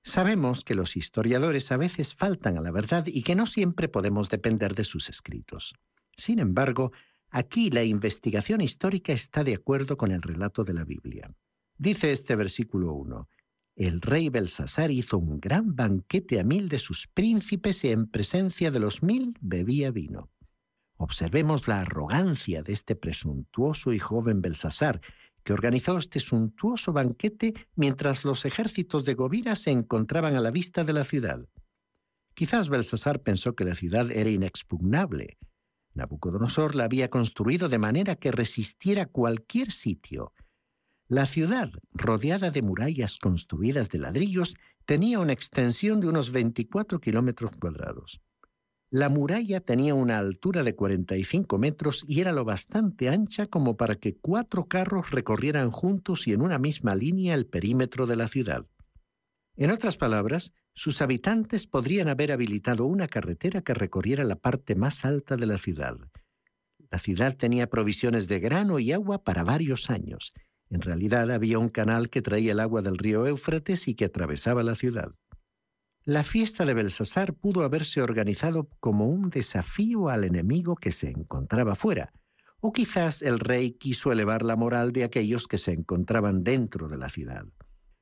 Sabemos 0.08 0.64
que 0.64 0.74
los 0.74 0.96
historiadores 0.96 1.70
a 1.74 1.76
veces 1.76 2.16
faltan 2.16 2.58
a 2.58 2.62
la 2.62 2.72
verdad 2.72 3.06
y 3.08 3.24
que 3.24 3.36
no 3.36 3.46
siempre 3.46 3.90
podemos 3.90 4.30
depender 4.30 4.74
de 4.74 4.86
sus 4.86 5.10
escritos. 5.10 5.76
Sin 6.16 6.40
embargo, 6.40 6.94
aquí 7.30 7.70
la 7.72 7.84
investigación 7.84 8.62
histórica 8.62 9.12
está 9.12 9.44
de 9.44 9.56
acuerdo 9.56 9.98
con 9.98 10.14
el 10.14 10.22
relato 10.22 10.64
de 10.64 10.74
la 10.74 10.86
Biblia. 10.86 11.30
Dice 11.78 12.14
este 12.14 12.38
versículo 12.38 12.94
1, 12.94 13.28
el 13.76 14.00
rey 14.00 14.30
Belsasar 14.30 14.92
hizo 14.92 15.18
un 15.18 15.42
gran 15.42 15.76
banquete 15.76 16.40
a 16.40 16.46
mil 16.46 16.70
de 16.70 16.80
sus 16.80 17.08
príncipes 17.08 17.84
y 17.84 17.90
en 17.92 18.08
presencia 18.08 18.72
de 18.72 18.80
los 18.80 19.04
mil 19.04 19.38
bebía 19.42 19.92
vino. 19.92 20.32
Observemos 20.96 21.68
la 21.68 21.82
arrogancia 21.82 22.64
de 22.64 22.72
este 22.72 22.96
presuntuoso 22.96 23.92
y 23.92 24.00
joven 24.00 24.42
Belsasar, 24.42 25.02
que 25.48 25.54
organizó 25.54 25.98
este 25.98 26.20
suntuoso 26.20 26.92
banquete 26.92 27.54
mientras 27.78 28.26
los 28.26 28.44
ejércitos 28.44 29.06
de 29.06 29.14
Govira 29.14 29.56
se 29.56 29.72
encontraban 29.72 30.36
a 30.36 30.42
la 30.42 30.52
vista 30.52 30.84
de 30.84 30.92
la 30.92 31.06
ciudad. 31.06 31.48
Quizás 32.34 32.68
Belsasar 32.68 33.22
pensó 33.22 33.56
que 33.56 33.64
la 33.64 33.74
ciudad 33.74 34.12
era 34.12 34.30
inexpugnable. 34.30 35.38
Nabucodonosor 35.94 36.76
la 36.76 36.84
había 36.84 37.10
construido 37.10 37.70
de 37.70 37.78
manera 37.78 38.18
que 38.18 38.34
resistiera 38.34 39.06
cualquier 39.06 39.72
sitio, 39.72 40.34
la 41.10 41.26
ciudad, 41.26 41.72
rodeada 41.94 42.52
de 42.52 42.62
murallas 42.62 43.18
construidas 43.18 43.90
de 43.90 44.00
ladrillos, 44.00 44.56
tenía 44.86 45.20
una 45.20 45.32
extensión 45.32 46.02
de 46.02 46.10
unos 46.10 46.34
24 46.34 47.00
kilómetros 47.00 47.52
cuadrados. 47.52 48.20
La 48.90 49.10
muralla 49.10 49.60
tenía 49.60 49.94
una 49.94 50.18
altura 50.18 50.64
de 50.64 50.76
45 50.76 51.58
metros 51.58 52.06
y 52.08 52.22
era 52.22 52.32
lo 52.32 52.46
bastante 52.46 53.10
ancha 53.10 53.48
como 53.48 53.76
para 53.76 53.96
que 53.96 54.16
cuatro 54.16 54.66
carros 54.66 55.12
recorrieran 55.12 55.72
juntos 55.72 56.28
y 56.28 56.34
en 56.34 56.42
una 56.42 56.58
misma 56.58 56.96
línea 56.96 57.36
el 57.36 57.46
perímetro 57.46 58.08
de 58.08 58.16
la 58.16 58.28
ciudad. 58.28 58.66
En 59.56 59.72
otras 59.72 59.98
palabras, 59.98 60.54
sus 60.74 61.02
habitantes 61.02 61.68
podrían 61.68 62.08
haber 62.08 62.32
habilitado 62.32 62.86
una 62.86 63.08
carretera 63.08 63.62
que 63.62 63.74
recorriera 63.74 64.24
la 64.24 64.36
parte 64.36 64.76
más 64.76 65.04
alta 65.04 65.36
de 65.36 65.48
la 65.48 65.58
ciudad. 65.58 65.98
La 66.90 67.00
ciudad 67.00 67.36
tenía 67.36 67.68
provisiones 67.68 68.28
de 68.28 68.40
grano 68.40 68.80
y 68.80 68.94
agua 68.94 69.24
para 69.24 69.44
varios 69.44 69.90
años, 69.90 70.34
en 70.70 70.82
realidad 70.82 71.32
había 71.32 71.60
un 71.60 71.70
canal 71.70 72.10
que 72.10 72.22
traía 72.22 72.52
el 72.52 72.60
agua 72.60 72.82
del 72.82 72.98
río 72.98 73.26
Éufrates 73.26 73.88
y 73.88 73.96
que 73.96 74.06
atravesaba 74.06 74.64
la 74.64 74.76
ciudad. 74.76 75.14
La 76.08 76.24
fiesta 76.24 76.64
de 76.64 76.74
Belsasar 76.74 77.34
pudo 77.34 77.66
haberse 77.66 78.02
organizado 78.02 78.70
como 78.80 79.08
un 79.08 79.30
desafío 79.30 80.08
al 80.08 80.24
enemigo 80.24 80.78
que 80.78 80.94
se 80.94 81.10
encontraba 81.10 81.76
fuera, 81.76 82.14
o 82.62 82.72
quizás 82.72 83.22
el 83.22 83.42
rey 83.42 83.72
quiso 83.72 84.14
elevar 84.14 84.42
la 84.42 84.56
moral 84.56 84.94
de 84.94 85.04
aquellos 85.04 85.50
que 85.50 85.58
se 85.58 85.74
encontraban 85.74 86.44
dentro 86.44 86.88
de 86.88 86.98
la 86.98 87.10
ciudad. 87.10 87.44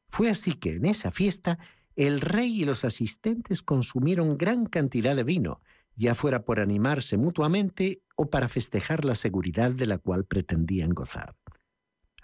Fue 0.07 0.29
así 0.29 0.53
que 0.53 0.75
en 0.75 0.85
esa 0.85 1.09
fiesta 1.09 1.57
el 1.95 2.21
rey 2.21 2.61
y 2.61 2.65
los 2.65 2.85
asistentes 2.85 3.63
consumieron 3.63 4.37
gran 4.37 4.67
cantidad 4.67 5.15
de 5.15 5.23
vino, 5.23 5.61
ya 5.95 6.13
fuera 6.13 6.45
por 6.45 6.59
animarse 6.59 7.17
mutuamente 7.17 8.03
o 8.15 8.29
para 8.29 8.47
festejar 8.47 9.03
la 9.03 9.15
seguridad 9.15 9.71
de 9.71 9.87
la 9.87 9.97
cual 9.97 10.25
pretendían 10.25 10.91
gozar. 10.91 11.35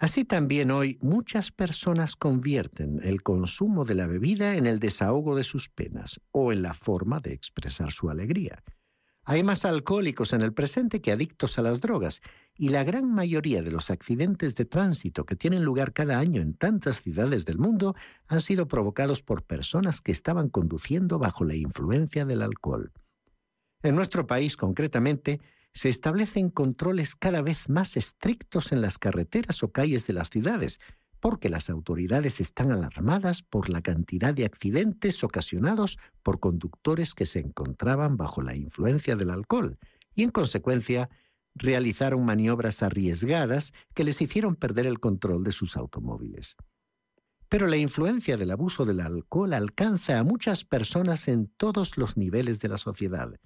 Así 0.02 0.24
también 0.24 0.72
hoy 0.72 0.98
muchas 1.00 1.52
personas 1.52 2.16
convierten 2.16 2.98
el 3.04 3.22
consumo 3.22 3.84
de 3.84 3.94
la 3.94 4.08
bebida 4.08 4.56
en 4.56 4.66
el 4.66 4.80
desahogo 4.80 5.36
de 5.36 5.44
sus 5.44 5.68
penas 5.68 6.20
o 6.32 6.52
en 6.52 6.60
la 6.60 6.74
forma 6.74 7.20
de 7.20 7.32
expresar 7.32 7.92
su 7.92 8.10
alegría. 8.10 8.64
Hay 9.22 9.44
más 9.44 9.64
alcohólicos 9.64 10.32
en 10.32 10.40
el 10.40 10.52
presente 10.52 11.00
que 11.00 11.12
adictos 11.12 11.56
a 11.56 11.62
las 11.62 11.80
drogas, 11.80 12.20
y 12.56 12.70
la 12.70 12.82
gran 12.82 13.12
mayoría 13.14 13.62
de 13.62 13.70
los 13.70 13.92
accidentes 13.92 14.56
de 14.56 14.64
tránsito 14.64 15.24
que 15.24 15.36
tienen 15.36 15.62
lugar 15.62 15.92
cada 15.92 16.18
año 16.18 16.42
en 16.42 16.54
tantas 16.54 17.00
ciudades 17.00 17.44
del 17.44 17.58
mundo 17.58 17.94
han 18.26 18.40
sido 18.40 18.66
provocados 18.66 19.22
por 19.22 19.44
personas 19.44 20.00
que 20.00 20.10
estaban 20.10 20.48
conduciendo 20.48 21.20
bajo 21.20 21.44
la 21.44 21.54
influencia 21.54 22.24
del 22.24 22.42
alcohol. 22.42 22.92
En 23.84 23.94
nuestro 23.94 24.26
país, 24.26 24.56
concretamente, 24.56 25.40
se 25.72 25.88
establecen 25.88 26.50
controles 26.50 27.14
cada 27.14 27.40
vez 27.40 27.68
más 27.68 27.96
estrictos 27.96 28.72
en 28.72 28.82
las 28.82 28.98
carreteras 28.98 29.62
o 29.62 29.72
calles 29.72 30.06
de 30.06 30.12
las 30.12 30.28
ciudades, 30.28 30.80
porque 31.18 31.48
las 31.48 31.70
autoridades 31.70 32.40
están 32.40 32.72
alarmadas 32.72 33.42
por 33.42 33.70
la 33.70 33.80
cantidad 33.80 34.34
de 34.34 34.44
accidentes 34.44 35.22
ocasionados 35.24 35.98
por 36.22 36.40
conductores 36.40 37.14
que 37.14 37.26
se 37.26 37.38
encontraban 37.38 38.16
bajo 38.16 38.42
la 38.42 38.56
influencia 38.56 39.16
del 39.16 39.30
alcohol 39.30 39.78
y, 40.14 40.24
en 40.24 40.30
consecuencia, 40.30 41.08
realizaron 41.54 42.24
maniobras 42.24 42.82
arriesgadas 42.82 43.72
que 43.94 44.04
les 44.04 44.20
hicieron 44.20 44.56
perder 44.56 44.86
el 44.86 44.98
control 44.98 45.44
de 45.44 45.52
sus 45.52 45.76
automóviles. 45.76 46.56
Pero 47.48 47.66
la 47.66 47.76
influencia 47.76 48.36
del 48.36 48.50
abuso 48.50 48.84
del 48.84 49.00
alcohol 49.00 49.52
alcanza 49.52 50.18
a 50.18 50.24
muchas 50.24 50.64
personas 50.64 51.28
en 51.28 51.46
todos 51.56 51.98
los 51.98 52.16
niveles 52.16 52.60
de 52.60 52.68
la 52.68 52.78
sociedad 52.78 53.38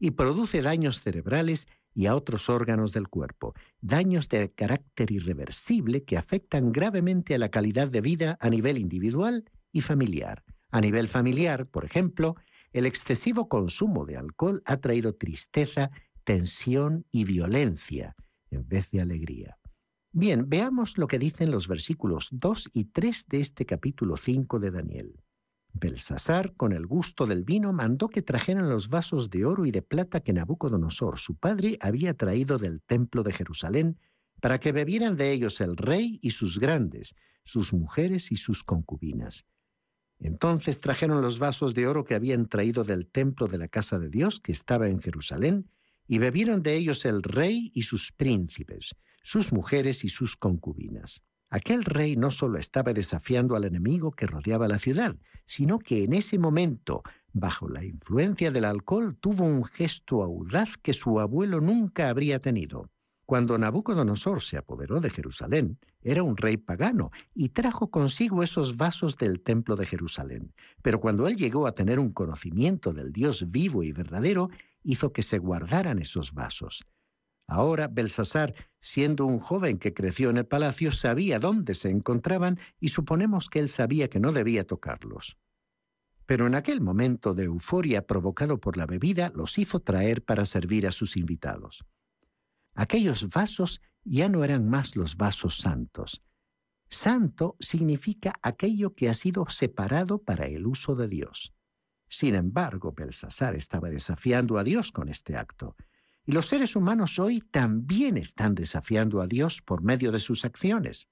y 0.00 0.12
produce 0.12 0.62
daños 0.62 1.00
cerebrales 1.00 1.68
y 1.94 2.06
a 2.06 2.16
otros 2.16 2.48
órganos 2.48 2.92
del 2.92 3.08
cuerpo, 3.08 3.54
daños 3.80 4.28
de 4.28 4.50
carácter 4.52 5.12
irreversible 5.12 6.04
que 6.04 6.16
afectan 6.16 6.72
gravemente 6.72 7.34
a 7.34 7.38
la 7.38 7.50
calidad 7.50 7.88
de 7.88 8.00
vida 8.00 8.38
a 8.40 8.48
nivel 8.48 8.78
individual 8.78 9.44
y 9.72 9.82
familiar. 9.82 10.44
A 10.70 10.80
nivel 10.80 11.06
familiar, 11.06 11.66
por 11.68 11.84
ejemplo, 11.84 12.36
el 12.72 12.86
excesivo 12.86 13.48
consumo 13.48 14.06
de 14.06 14.16
alcohol 14.16 14.62
ha 14.64 14.78
traído 14.78 15.14
tristeza, 15.14 15.90
tensión 16.24 17.06
y 17.10 17.24
violencia 17.24 18.16
en 18.50 18.66
vez 18.68 18.90
de 18.90 19.00
alegría. 19.00 19.58
Bien, 20.12 20.48
veamos 20.48 20.98
lo 20.98 21.06
que 21.06 21.18
dicen 21.18 21.50
los 21.50 21.68
versículos 21.68 22.28
2 22.32 22.70
y 22.72 22.84
3 22.86 23.26
de 23.28 23.40
este 23.40 23.66
capítulo 23.66 24.16
5 24.16 24.58
de 24.58 24.70
Daniel. 24.70 25.20
Belsasar, 25.72 26.54
con 26.54 26.72
el 26.72 26.86
gusto 26.86 27.26
del 27.26 27.44
vino, 27.44 27.72
mandó 27.72 28.08
que 28.08 28.22
trajeran 28.22 28.68
los 28.68 28.88
vasos 28.88 29.30
de 29.30 29.44
oro 29.44 29.66
y 29.66 29.70
de 29.70 29.82
plata 29.82 30.20
que 30.20 30.32
Nabucodonosor, 30.32 31.18
su 31.18 31.36
padre, 31.36 31.78
había 31.80 32.14
traído 32.14 32.58
del 32.58 32.82
templo 32.82 33.22
de 33.22 33.32
Jerusalén, 33.32 33.98
para 34.40 34.58
que 34.58 34.72
bebieran 34.72 35.16
de 35.16 35.32
ellos 35.32 35.60
el 35.60 35.76
rey 35.76 36.18
y 36.22 36.30
sus 36.30 36.58
grandes, 36.58 37.14
sus 37.44 37.72
mujeres 37.72 38.32
y 38.32 38.36
sus 38.36 38.62
concubinas. 38.64 39.46
Entonces 40.18 40.80
trajeron 40.80 41.22
los 41.22 41.38
vasos 41.38 41.74
de 41.74 41.86
oro 41.86 42.04
que 42.04 42.14
habían 42.14 42.46
traído 42.48 42.84
del 42.84 43.06
templo 43.06 43.48
de 43.48 43.58
la 43.58 43.68
casa 43.68 43.98
de 43.98 44.10
Dios, 44.10 44.40
que 44.40 44.52
estaba 44.52 44.88
en 44.88 45.00
Jerusalén, 45.00 45.70
y 46.06 46.18
bebieron 46.18 46.62
de 46.62 46.74
ellos 46.74 47.04
el 47.04 47.22
rey 47.22 47.70
y 47.74 47.82
sus 47.82 48.12
príncipes, 48.12 48.96
sus 49.22 49.52
mujeres 49.52 50.04
y 50.04 50.08
sus 50.08 50.36
concubinas. 50.36 51.22
Aquel 51.50 51.84
rey 51.84 52.14
no 52.16 52.30
solo 52.30 52.58
estaba 52.58 52.92
desafiando 52.92 53.56
al 53.56 53.64
enemigo 53.64 54.12
que 54.12 54.26
rodeaba 54.26 54.68
la 54.68 54.78
ciudad, 54.78 55.16
sino 55.46 55.80
que 55.80 56.04
en 56.04 56.12
ese 56.12 56.38
momento, 56.38 57.02
bajo 57.32 57.68
la 57.68 57.84
influencia 57.84 58.52
del 58.52 58.64
alcohol, 58.64 59.16
tuvo 59.18 59.44
un 59.44 59.64
gesto 59.64 60.22
audaz 60.22 60.76
que 60.80 60.92
su 60.92 61.18
abuelo 61.18 61.60
nunca 61.60 62.08
habría 62.08 62.38
tenido. 62.38 62.88
Cuando 63.26 63.58
Nabucodonosor 63.58 64.42
se 64.42 64.58
apoderó 64.58 65.00
de 65.00 65.10
Jerusalén, 65.10 65.78
era 66.02 66.22
un 66.22 66.36
rey 66.36 66.56
pagano 66.56 67.10
y 67.34 67.50
trajo 67.50 67.90
consigo 67.90 68.42
esos 68.44 68.76
vasos 68.76 69.16
del 69.16 69.40
templo 69.40 69.74
de 69.74 69.86
Jerusalén. 69.86 70.54
Pero 70.82 71.00
cuando 71.00 71.26
él 71.26 71.36
llegó 71.36 71.66
a 71.66 71.72
tener 71.72 71.98
un 71.98 72.12
conocimiento 72.12 72.92
del 72.92 73.12
Dios 73.12 73.50
vivo 73.50 73.82
y 73.82 73.92
verdadero, 73.92 74.50
hizo 74.82 75.12
que 75.12 75.22
se 75.22 75.38
guardaran 75.38 75.98
esos 75.98 76.32
vasos. 76.32 76.84
Ahora 77.50 77.88
Belsasar, 77.88 78.54
siendo 78.78 79.26
un 79.26 79.40
joven 79.40 79.80
que 79.80 79.92
creció 79.92 80.30
en 80.30 80.36
el 80.36 80.46
palacio, 80.46 80.92
sabía 80.92 81.40
dónde 81.40 81.74
se 81.74 81.90
encontraban 81.90 82.60
y 82.78 82.90
suponemos 82.90 83.48
que 83.48 83.58
él 83.58 83.68
sabía 83.68 84.08
que 84.08 84.20
no 84.20 84.30
debía 84.30 84.64
tocarlos. 84.64 85.36
Pero 86.26 86.46
en 86.46 86.54
aquel 86.54 86.80
momento 86.80 87.34
de 87.34 87.46
euforia 87.46 88.06
provocado 88.06 88.60
por 88.60 88.76
la 88.76 88.86
bebida 88.86 89.32
los 89.34 89.58
hizo 89.58 89.80
traer 89.80 90.24
para 90.24 90.46
servir 90.46 90.86
a 90.86 90.92
sus 90.92 91.16
invitados. 91.16 91.84
Aquellos 92.76 93.28
vasos 93.28 93.82
ya 94.04 94.28
no 94.28 94.44
eran 94.44 94.68
más 94.68 94.94
los 94.94 95.16
vasos 95.16 95.58
santos. 95.58 96.22
Santo 96.88 97.56
significa 97.58 98.32
aquello 98.42 98.94
que 98.94 99.08
ha 99.08 99.14
sido 99.14 99.44
separado 99.48 100.22
para 100.22 100.46
el 100.46 100.68
uso 100.68 100.94
de 100.94 101.08
Dios. 101.08 101.52
Sin 102.08 102.36
embargo, 102.36 102.92
Belsasar 102.96 103.56
estaba 103.56 103.90
desafiando 103.90 104.56
a 104.56 104.62
Dios 104.62 104.92
con 104.92 105.08
este 105.08 105.36
acto 105.36 105.74
los 106.30 106.46
seres 106.46 106.76
humanos 106.76 107.18
hoy 107.18 107.40
también 107.40 108.16
están 108.16 108.54
desafiando 108.54 109.20
a 109.20 109.26
Dios 109.26 109.62
por 109.62 109.82
medio 109.82 110.12
de 110.12 110.20
sus 110.20 110.44
acciones. 110.44 111.08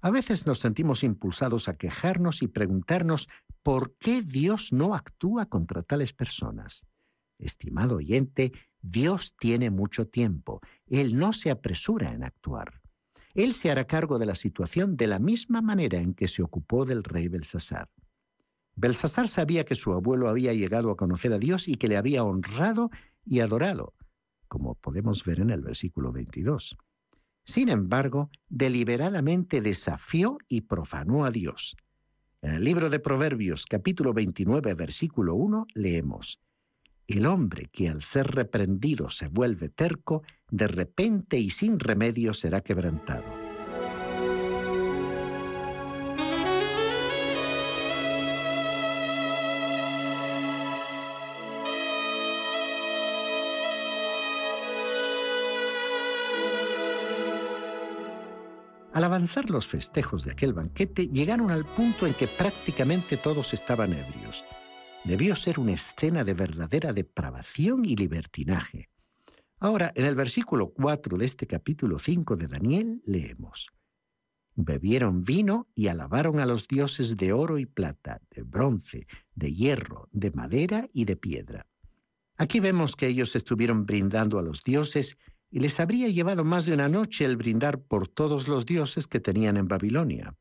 A 0.00 0.10
veces 0.10 0.46
nos 0.46 0.58
sentimos 0.58 1.02
impulsados 1.02 1.68
a 1.68 1.74
quejarnos 1.74 2.42
y 2.42 2.46
preguntarnos 2.46 3.28
por 3.62 3.96
qué 3.96 4.22
Dios 4.22 4.72
no 4.72 4.94
actúa 4.94 5.46
contra 5.46 5.82
tales 5.82 6.12
personas. 6.12 6.86
Estimado 7.38 7.96
oyente, 7.96 8.52
Dios 8.80 9.34
tiene 9.38 9.70
mucho 9.70 10.06
tiempo. 10.06 10.60
Él 10.86 11.16
no 11.18 11.32
se 11.32 11.50
apresura 11.50 12.12
en 12.12 12.24
actuar. 12.24 12.80
Él 13.34 13.52
se 13.52 13.70
hará 13.70 13.86
cargo 13.86 14.18
de 14.18 14.26
la 14.26 14.34
situación 14.34 14.96
de 14.96 15.06
la 15.08 15.18
misma 15.18 15.62
manera 15.62 15.98
en 15.98 16.14
que 16.14 16.28
se 16.28 16.42
ocupó 16.42 16.84
del 16.84 17.02
rey 17.02 17.28
Belsasar. 17.28 17.88
Belsasar 18.74 19.28
sabía 19.28 19.64
que 19.64 19.74
su 19.74 19.92
abuelo 19.92 20.28
había 20.28 20.52
llegado 20.52 20.90
a 20.90 20.96
conocer 20.96 21.32
a 21.32 21.38
Dios 21.38 21.68
y 21.68 21.74
que 21.74 21.88
le 21.88 21.96
había 21.96 22.24
honrado 22.24 22.90
y 23.24 23.40
adorado 23.40 23.94
como 24.52 24.74
podemos 24.74 25.24
ver 25.24 25.40
en 25.40 25.48
el 25.48 25.62
versículo 25.62 26.12
22. 26.12 26.76
Sin 27.42 27.70
embargo, 27.70 28.30
deliberadamente 28.50 29.62
desafió 29.62 30.36
y 30.46 30.60
profanó 30.60 31.24
a 31.24 31.30
Dios. 31.30 31.74
En 32.42 32.52
el 32.56 32.62
libro 32.62 32.90
de 32.90 33.00
Proverbios 33.00 33.64
capítulo 33.64 34.12
29 34.12 34.74
versículo 34.74 35.36
1 35.36 35.68
leemos, 35.72 36.38
El 37.06 37.24
hombre 37.24 37.70
que 37.72 37.88
al 37.88 38.02
ser 38.02 38.26
reprendido 38.26 39.08
se 39.08 39.28
vuelve 39.28 39.70
terco, 39.70 40.22
de 40.50 40.68
repente 40.68 41.38
y 41.38 41.48
sin 41.48 41.80
remedio 41.80 42.34
será 42.34 42.60
quebrantado. 42.60 43.41
Al 59.02 59.06
avanzar 59.06 59.50
los 59.50 59.66
festejos 59.66 60.24
de 60.24 60.30
aquel 60.30 60.52
banquete, 60.52 61.08
llegaron 61.08 61.50
al 61.50 61.66
punto 61.66 62.06
en 62.06 62.14
que 62.14 62.28
prácticamente 62.28 63.16
todos 63.16 63.52
estaban 63.52 63.92
ebrios. 63.92 64.44
Debió 65.02 65.34
ser 65.34 65.58
una 65.58 65.72
escena 65.72 66.22
de 66.22 66.34
verdadera 66.34 66.92
depravación 66.92 67.84
y 67.84 67.96
libertinaje. 67.96 68.90
Ahora, 69.58 69.90
en 69.96 70.06
el 70.06 70.14
versículo 70.14 70.72
4 70.72 71.18
de 71.18 71.24
este 71.24 71.48
capítulo 71.48 71.98
5 71.98 72.36
de 72.36 72.46
Daniel, 72.46 73.02
leemos, 73.04 73.72
Bebieron 74.54 75.24
vino 75.24 75.68
y 75.74 75.88
alabaron 75.88 76.38
a 76.38 76.46
los 76.46 76.68
dioses 76.68 77.16
de 77.16 77.32
oro 77.32 77.58
y 77.58 77.66
plata, 77.66 78.20
de 78.30 78.42
bronce, 78.42 79.08
de 79.34 79.52
hierro, 79.52 80.10
de 80.12 80.30
madera 80.30 80.88
y 80.92 81.06
de 81.06 81.16
piedra. 81.16 81.66
Aquí 82.36 82.60
vemos 82.60 82.94
que 82.94 83.08
ellos 83.08 83.34
estuvieron 83.34 83.84
brindando 83.84 84.38
a 84.38 84.42
los 84.42 84.62
dioses 84.62 85.18
y 85.52 85.60
les 85.60 85.78
habría 85.78 86.08
llevado 86.08 86.44
más 86.44 86.64
de 86.64 86.72
una 86.72 86.88
noche 86.88 87.26
el 87.26 87.36
brindar 87.36 87.82
por 87.82 88.08
todos 88.08 88.48
los 88.48 88.64
dioses 88.64 89.06
que 89.06 89.20
tenían 89.20 89.58
en 89.58 89.68
Babilonia. 89.68 90.34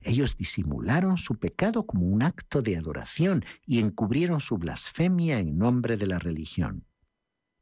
Ellos 0.00 0.38
disimularon 0.38 1.18
su 1.18 1.38
pecado 1.38 1.84
como 1.84 2.06
un 2.06 2.22
acto 2.22 2.62
de 2.62 2.78
adoración 2.78 3.44
y 3.66 3.80
encubrieron 3.80 4.40
su 4.40 4.56
blasfemia 4.56 5.38
en 5.38 5.58
nombre 5.58 5.98
de 5.98 6.06
la 6.06 6.18
religión. 6.18 6.86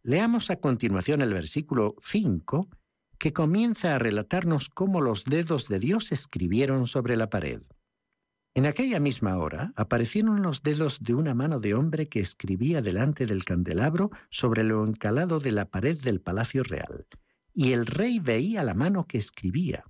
Leamos 0.05 0.51
a 0.51 0.61
continuación 0.61 1.21
el 1.21 1.35
versículo 1.35 1.97
5, 2.01 2.71
que 3.19 3.33
comienza 3.33 3.97
a 3.97 3.99
relatarnos 3.99 4.69
cómo 4.69 5.01
los 5.01 5.25
dedos 5.25 5.67
de 5.67 5.81
Dios 5.81 6.13
escribieron 6.13 6.87
sobre 6.87 7.17
la 7.17 7.29
pared. 7.29 7.61
En 8.55 8.67
aquella 8.67 8.99
misma 8.99 9.37
hora 9.39 9.73
aparecieron 9.77 10.43
los 10.43 10.63
dedos 10.63 10.99
de 11.01 11.15
una 11.15 11.35
mano 11.35 11.61
de 11.61 11.75
hombre 11.75 12.09
que 12.09 12.21
escribía 12.21 12.83
delante 12.83 13.27
del 13.27 13.45
candelabro 13.45 14.11
sobre 14.31 14.65
lo 14.65 14.85
encalado 14.85 15.39
de 15.39 15.53
la 15.53 15.71
pared 15.71 15.99
del 16.01 16.21
palacio 16.21 16.63
real, 16.65 17.07
y 17.55 17.73
el 17.73 17.87
rey 17.87 18.19
veía 18.19 18.65
la 18.65 18.75
mano 18.75 19.07
que 19.07 19.19
escribía. 19.19 19.85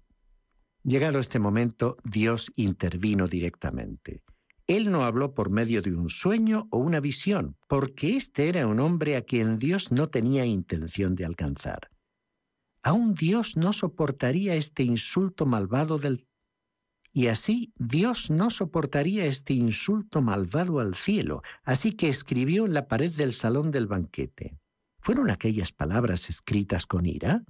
Llegado 0.85 1.19
este 1.19 1.39
momento, 1.39 1.97
Dios 2.05 2.53
intervino 2.57 3.27
directamente. 3.27 4.23
Él 4.67 4.91
no 4.91 5.05
habló 5.05 5.35
por 5.35 5.49
medio 5.49 5.81
de 5.81 5.95
un 5.95 6.11
sueño 6.11 6.69
o 6.71 6.79
una 6.79 7.01
visión, 7.01 7.57
porque 7.69 8.17
este 8.17 8.51
era 8.51 8.67
un 8.67 8.81
hombre 8.81 9.17
a 9.17 9.23
quien 9.23 9.59
Dios 9.59 9.91
no 9.93 10.09
tenía 10.09 10.45
intención 10.45 11.15
de 11.15 11.25
alcanzar. 11.25 11.91
Aún 12.83 13.15
Dios 13.15 13.57
no 13.57 13.73
soportaría 13.73 14.55
este 14.55 14.83
insulto 14.83 15.47
malvado 15.47 15.99
del 15.99 16.28
y 17.19 17.27
así 17.27 17.73
Dios 17.81 18.31
no 18.31 18.49
soportaría 18.49 19.25
este 19.25 19.53
insulto 19.53 20.23
malvado 20.23 20.79
al 20.79 20.95
cielo, 20.95 21.43
así 21.65 21.91
que 21.91 22.09
escribió 22.09 22.65
en 22.65 22.75
la 22.75 22.87
pared 22.87 23.11
del 23.11 23.33
salón 23.33 23.73
del 23.73 23.89
banquete. 23.89 24.57
¿Fueron 25.01 25.29
aquellas 25.29 25.73
palabras 25.73 26.31
escritas 26.31 26.87
con 26.87 27.07
ira? 27.07 27.43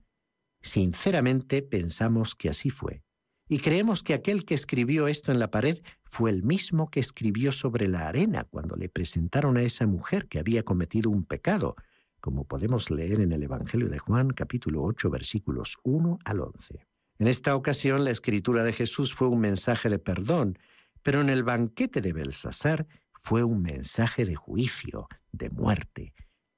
Sinceramente 0.63 1.61
pensamos 1.61 2.35
que 2.35 2.49
así 2.49 2.71
fue. 2.71 3.03
Y 3.47 3.59
creemos 3.59 4.03
que 4.03 4.15
aquel 4.15 4.47
que 4.47 4.55
escribió 4.55 5.07
esto 5.07 5.33
en 5.33 5.39
la 5.39 5.51
pared 5.51 5.77
fue 6.03 6.31
el 6.31 6.45
mismo 6.45 6.91
que 6.91 7.01
escribió 7.01 7.53
sobre 7.53 7.89
la 7.89 8.09
arena 8.09 8.45
cuando 8.45 8.75
le 8.75 8.89
presentaron 8.89 9.59
a 9.59 9.63
esa 9.63 9.87
mujer 9.87 10.29
que 10.29 10.39
había 10.39 10.63
cometido 10.63 11.11
un 11.11 11.27
pecado, 11.27 11.75
como 12.23 12.47
podemos 12.47 12.91
leer 12.91 13.21
en 13.21 13.33
el 13.33 13.43
Evangelio 13.43 13.91
de 13.91 13.99
Juan 13.99 14.31
capítulo 14.31 14.83
8 14.85 15.11
versículos 15.11 15.77
1 15.83 16.21
al 16.25 16.41
11. 16.41 16.87
En 17.19 17.27
esta 17.27 17.57
ocasión 17.57 18.05
la 18.05 18.11
escritura 18.11 18.63
de 18.63 18.73
Jesús 18.73 19.13
fue 19.13 19.27
un 19.27 19.41
mensaje 19.41 19.89
de 19.89 19.99
perdón, 19.99 20.59
pero 21.03 21.21
en 21.21 21.29
el 21.29 21.43
banquete 21.43 22.01
de 22.01 22.13
Belsasar 22.13 22.87
fue 23.19 23.43
un 23.43 23.61
mensaje 23.61 24.25
de 24.25 24.37
juicio, 24.37 25.09
de 25.33 25.51
muerte. 25.51 26.15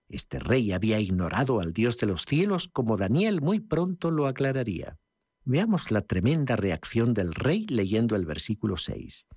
Este 0.09 0.39
rey 0.39 0.73
había 0.73 1.01
ignorado 1.01 1.61
al 1.61 1.73
Dios 1.73 1.97
de 1.99 2.09
los 2.09 2.27
cielos 2.27 2.69
como 2.69 2.99
Daniel 2.99 3.41
muy 3.41 3.61
pronto 3.61 4.11
lo 4.11 4.27
aclararía. 4.27 4.99
Veamos 5.45 5.91
la 5.91 6.03
tremenda 6.03 6.57
reacción 6.57 7.15
del 7.15 7.35
rey 7.35 7.67
leyendo 7.69 8.15
el 8.15 8.27
versículo 8.27 8.77
6. 8.77 9.29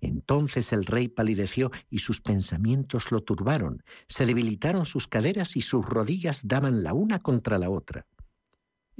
Entonces 0.00 0.72
el 0.72 0.84
rey 0.86 1.06
palideció 1.06 1.70
y 1.88 2.00
sus 2.00 2.20
pensamientos 2.20 3.12
lo 3.12 3.20
turbaron, 3.20 3.84
se 4.08 4.26
debilitaron 4.26 4.86
sus 4.86 5.06
caderas 5.06 5.56
y 5.56 5.62
sus 5.62 5.86
rodillas 5.86 6.48
daban 6.48 6.82
la 6.82 6.92
una 6.92 7.20
contra 7.20 7.58
la 7.58 7.70
otra. 7.70 8.06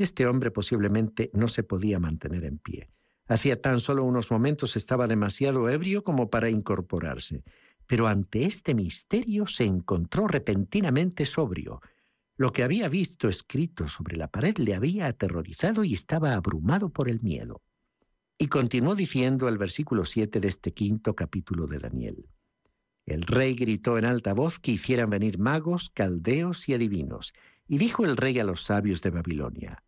Este 0.03 0.27
hombre 0.27 0.51
posiblemente 0.51 1.31
no 1.33 1.47
se 1.47 1.63
podía 1.63 2.01
mantener 2.01 2.43
en 2.43 2.59
pie. 2.59 2.91
Hacía 3.29 3.61
tan 3.61 3.79
solo 3.79 4.03
unos 4.03 4.33
momentos 4.33 4.75
estaba 4.75 5.07
demasiado 5.07 5.71
ebrio 5.71 6.03
como 6.03 6.29
para 6.29 6.51
incorporarse, 6.51 7.45
pero 7.87 8.09
ante 8.09 8.45
este 8.45 8.75
misterio 8.75 9.47
se 9.47 9.65
encontró 9.65 10.27
repentinamente 10.27 11.25
sobrio, 11.25 11.81
lo 12.37 12.53
que 12.53 12.65
había 12.65 12.89
visto 12.89 13.29
escrito 13.29 13.87
sobre 13.87 14.17
la 14.17 14.27
pared 14.27 14.57
le 14.57 14.75
había 14.75 15.07
aterrorizado 15.07 15.85
y 15.85 15.95
estaba 15.95 16.35
abrumado 16.35 16.89
por 16.89 17.09
el 17.09 17.21
miedo. 17.21 17.63
Y 18.39 18.49
continuó 18.49 18.97
diciendo 18.97 19.49
el 19.49 19.57
versículo 19.57 20.05
7 20.05 20.41
de 20.41 20.49
este 20.49 20.73
quinto 20.73 21.15
capítulo 21.15 21.69
de 21.69 21.79
Daniel. 21.79 22.29
El 23.07 23.23
rey 23.23 23.55
gritó 23.55 23.99
en 23.99 24.05
alta 24.05 24.35
voz 24.35 24.59
que 24.59 24.73
hicieran 24.73 25.11
venir 25.11 25.39
magos, 25.39 25.91
caldeos 25.91 26.69
y 26.69 26.75
adivinos, 26.75 27.35
y 27.69 27.79
dijo 27.79 28.05
el 28.05 28.17
rey 28.17 28.41
a 28.41 28.45
los 28.45 28.65
sabios 28.65 29.01
de 29.03 29.11
Babilonia, 29.11 29.85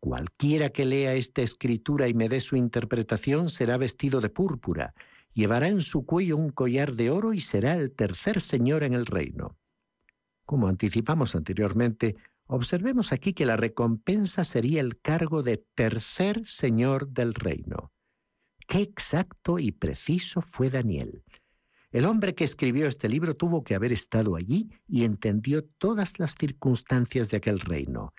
Cualquiera 0.00 0.70
que 0.70 0.86
lea 0.86 1.14
esta 1.14 1.42
escritura 1.42 2.08
y 2.08 2.14
me 2.14 2.28
dé 2.28 2.40
su 2.40 2.56
interpretación 2.56 3.50
será 3.50 3.76
vestido 3.76 4.20
de 4.20 4.30
púrpura, 4.30 4.94
llevará 5.32 5.68
en 5.68 5.82
su 5.82 6.06
cuello 6.06 6.36
un 6.36 6.50
collar 6.50 6.92
de 6.92 7.10
oro 7.10 7.32
y 7.32 7.40
será 7.40 7.74
el 7.74 7.92
tercer 7.92 8.40
señor 8.40 8.84
en 8.84 8.94
el 8.94 9.06
reino. 9.06 9.56
Como 10.44 10.68
anticipamos 10.68 11.34
anteriormente, 11.34 12.16
observemos 12.46 13.12
aquí 13.12 13.32
que 13.32 13.44
la 13.44 13.56
recompensa 13.56 14.44
sería 14.44 14.80
el 14.80 15.00
cargo 15.00 15.42
de 15.42 15.64
tercer 15.74 16.46
señor 16.46 17.08
del 17.08 17.34
reino. 17.34 17.92
Qué 18.66 18.80
exacto 18.80 19.58
y 19.58 19.72
preciso 19.72 20.40
fue 20.42 20.70
Daniel. 20.70 21.24
El 21.90 22.04
hombre 22.04 22.34
que 22.34 22.44
escribió 22.44 22.86
este 22.86 23.08
libro 23.08 23.34
tuvo 23.34 23.64
que 23.64 23.74
haber 23.74 23.92
estado 23.92 24.36
allí 24.36 24.70
y 24.86 25.04
entendió 25.04 25.64
todas 25.64 26.18
las 26.18 26.34
circunstancias 26.38 27.30
de 27.30 27.38
aquel 27.38 27.60
reino. 27.60 28.12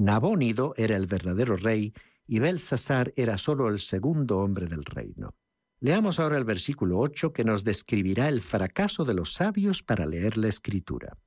Nabónido 0.00 0.72
era 0.78 0.96
el 0.96 1.06
verdadero 1.06 1.58
rey 1.58 1.92
y 2.26 2.38
Belsasar 2.38 3.12
era 3.16 3.36
solo 3.36 3.68
el 3.68 3.78
segundo 3.78 4.38
hombre 4.38 4.66
del 4.66 4.82
reino. 4.82 5.34
Leamos 5.78 6.18
ahora 6.18 6.38
el 6.38 6.44
versículo 6.46 6.98
8 6.98 7.34
que 7.34 7.44
nos 7.44 7.64
describirá 7.64 8.30
el 8.30 8.40
fracaso 8.40 9.04
de 9.04 9.12
los 9.12 9.34
sabios 9.34 9.82
para 9.82 10.06
leer 10.06 10.38
la 10.38 10.48
escritura. 10.48 11.18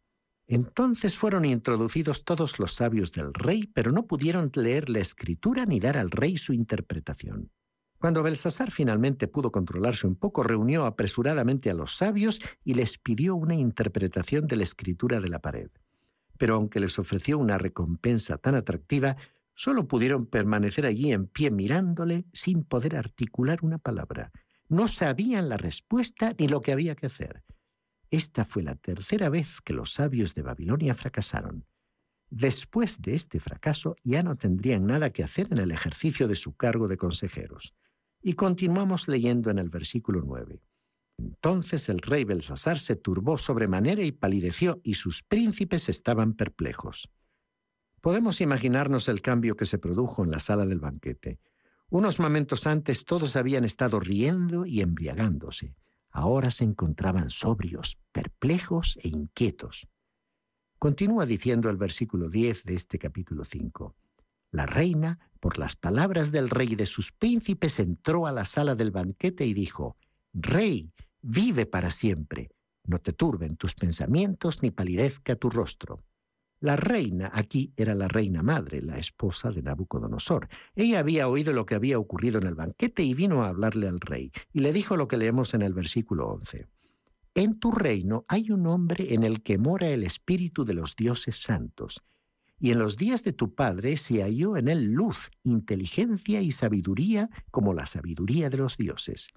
Entonces 0.48 1.16
fueron 1.16 1.46
introducidos 1.46 2.26
todos 2.26 2.58
los 2.58 2.74
sabios 2.74 3.12
del 3.12 3.36
rey, 3.36 3.70
pero 3.76 3.92
no 3.92 4.08
pudieron 4.08 4.52
leer 4.56 4.90
la 4.90 5.00
escritura 5.00 5.68
ni 5.68 5.80
dar 5.80 5.96
al 5.96 6.10
rey 6.10 6.38
su 6.38 6.52
interpretación. 6.52 7.52
Cuando 8.00 8.24
Belsasar 8.24 8.72
finalmente 8.72 9.28
pudo 9.28 9.52
controlarse 9.52 10.08
un 10.08 10.16
poco, 10.16 10.42
reunió 10.42 10.86
apresuradamente 10.86 11.70
a 11.70 11.76
los 11.76 11.96
sabios 11.96 12.42
y 12.64 12.74
les 12.74 12.98
pidió 12.98 13.36
una 13.36 13.54
interpretación 13.54 14.48
de 14.48 14.56
la 14.56 14.64
escritura 14.64 15.22
de 15.22 15.30
la 15.30 15.38
pared. 15.38 15.70
Pero 16.38 16.56
aunque 16.56 16.80
les 16.80 16.98
ofreció 17.00 17.38
una 17.38 17.58
recompensa 17.58 18.38
tan 18.38 18.56
atractiva, 18.56 19.18
solo 19.56 19.88
pudieron 19.88 20.26
permanecer 20.26 20.86
allí 20.86 21.12
en 21.12 21.28
pie 21.28 21.52
mirándole 21.52 22.26
sin 22.34 22.64
poder 22.64 22.96
articular 22.96 23.60
una 23.62 23.78
palabra. 23.78 24.32
No 24.68 24.88
sabían 24.88 25.50
la 25.50 25.58
respuesta 25.58 26.34
ni 26.38 26.48
lo 26.48 26.62
que 26.62 26.72
había 26.72 26.96
que 26.96 27.08
hacer. 27.08 27.44
Esta 28.10 28.46
fue 28.46 28.64
la 28.64 28.76
tercera 28.76 29.30
vez 29.30 29.60
que 29.62 29.74
los 29.74 29.94
sabios 29.94 30.36
de 30.36 30.44
Babilonia 30.44 30.96
fracasaron. 30.96 31.66
Después 32.30 33.02
de 33.02 33.14
este 33.14 33.40
fracaso 33.40 33.96
ya 34.04 34.24
no 34.24 34.36
tendrían 34.38 34.88
nada 34.88 35.12
que 35.12 35.24
hacer 35.24 35.48
en 35.52 35.60
el 35.60 35.72
ejercicio 35.72 36.28
de 36.28 36.36
su 36.36 36.56
cargo 36.56 36.88
de 36.88 36.98
consejeros. 36.98 37.76
Y 38.22 38.34
continuamos 38.34 39.08
leyendo 39.08 39.52
en 39.52 39.60
el 39.60 39.70
versículo 39.70 40.22
9. 40.26 40.62
Entonces 41.18 41.90
el 41.90 42.00
rey 42.00 42.24
Belsasar 42.24 42.80
se 42.80 42.96
turbó 42.96 43.38
sobremanera 43.38 44.04
y 44.04 44.12
palideció, 44.12 44.82
y 44.84 44.96
sus 44.96 45.24
príncipes 45.24 45.90
estaban 45.90 46.34
perplejos. 46.34 47.10
Podemos 48.02 48.42
imaginarnos 48.42 49.08
el 49.08 49.22
cambio 49.22 49.56
que 49.56 49.66
se 49.66 49.78
produjo 49.78 50.24
en 50.24 50.32
la 50.32 50.40
sala 50.40 50.66
del 50.66 50.80
banquete. 50.80 51.40
Unos 51.90 52.20
momentos 52.20 52.68
antes 52.68 53.06
todos 53.06 53.36
habían 53.36 53.64
estado 53.64 54.00
riendo 54.00 54.66
y 54.66 54.82
embriagándose 54.82 55.76
ahora 56.14 56.52
se 56.52 56.64
encontraban 56.64 57.32
sobrios, 57.32 57.98
perplejos 58.12 58.98
e 59.04 59.10
inquietos. 59.10 59.88
Continúa 60.78 61.26
diciendo 61.26 61.70
el 61.70 61.78
versículo 61.78 62.30
10 62.30 62.64
de 62.66 62.76
este 62.76 63.00
capítulo 63.00 63.44
5. 63.44 63.96
La 64.52 64.68
reina, 64.68 65.32
por 65.40 65.58
las 65.58 65.76
palabras 65.76 66.32
del 66.32 66.50
rey 66.50 66.74
y 66.74 66.76
de 66.76 66.86
sus 66.86 67.12
príncipes, 67.12 67.80
entró 67.80 68.28
a 68.28 68.32
la 68.32 68.46
sala 68.46 68.76
del 68.76 68.92
banquete 68.92 69.46
y 69.46 69.54
dijo, 69.54 69.98
Rey, 70.34 70.92
vive 71.22 71.68
para 71.68 71.92
siempre, 71.92 72.50
no 72.86 72.98
te 72.98 73.14
turben 73.14 73.56
tus 73.56 73.76
pensamientos 73.76 74.64
ni 74.64 74.72
palidezca 74.72 75.36
tu 75.36 75.52
rostro. 75.52 76.04
La 76.60 76.76
reina 76.76 77.30
aquí 77.34 77.72
era 77.76 77.94
la 77.94 78.08
reina 78.08 78.42
madre, 78.42 78.82
la 78.82 78.98
esposa 78.98 79.52
de 79.52 79.62
Nabucodonosor. 79.62 80.48
Ella 80.76 81.00
había 81.00 81.28
oído 81.28 81.54
lo 81.54 81.66
que 81.66 81.76
había 81.76 82.00
ocurrido 82.00 82.40
en 82.40 82.48
el 82.48 82.56
banquete 82.56 83.04
y 83.04 83.14
vino 83.14 83.44
a 83.44 83.50
hablarle 83.50 83.88
al 83.88 84.00
rey, 84.00 84.32
y 84.52 84.60
le 84.60 84.74
dijo 84.74 84.98
lo 84.98 85.08
que 85.08 85.18
leemos 85.18 85.54
en 85.54 85.62
el 85.62 85.74
versículo 85.74 86.28
11. 86.28 86.68
En 87.36 87.60
tu 87.60 87.72
reino 87.72 88.26
hay 88.28 88.50
un 88.50 88.66
hombre 88.66 89.14
en 89.14 89.24
el 89.24 89.44
que 89.44 89.58
mora 89.58 89.90
el 89.90 90.04
espíritu 90.04 90.66
de 90.66 90.74
los 90.74 90.96
dioses 90.96 91.44
santos, 91.44 92.02
y 92.60 92.72
en 92.72 92.80
los 92.80 92.96
días 92.96 93.24
de 93.24 93.34
tu 93.34 93.54
padre 93.54 93.98
se 93.98 94.24
halló 94.24 94.58
en 94.58 94.68
él 94.68 94.94
luz, 94.94 95.30
inteligencia 95.44 96.42
y 96.42 96.52
sabiduría 96.52 97.30
como 97.52 97.74
la 97.74 97.86
sabiduría 97.86 98.50
de 98.50 98.58
los 98.58 98.78
dioses. 98.78 99.30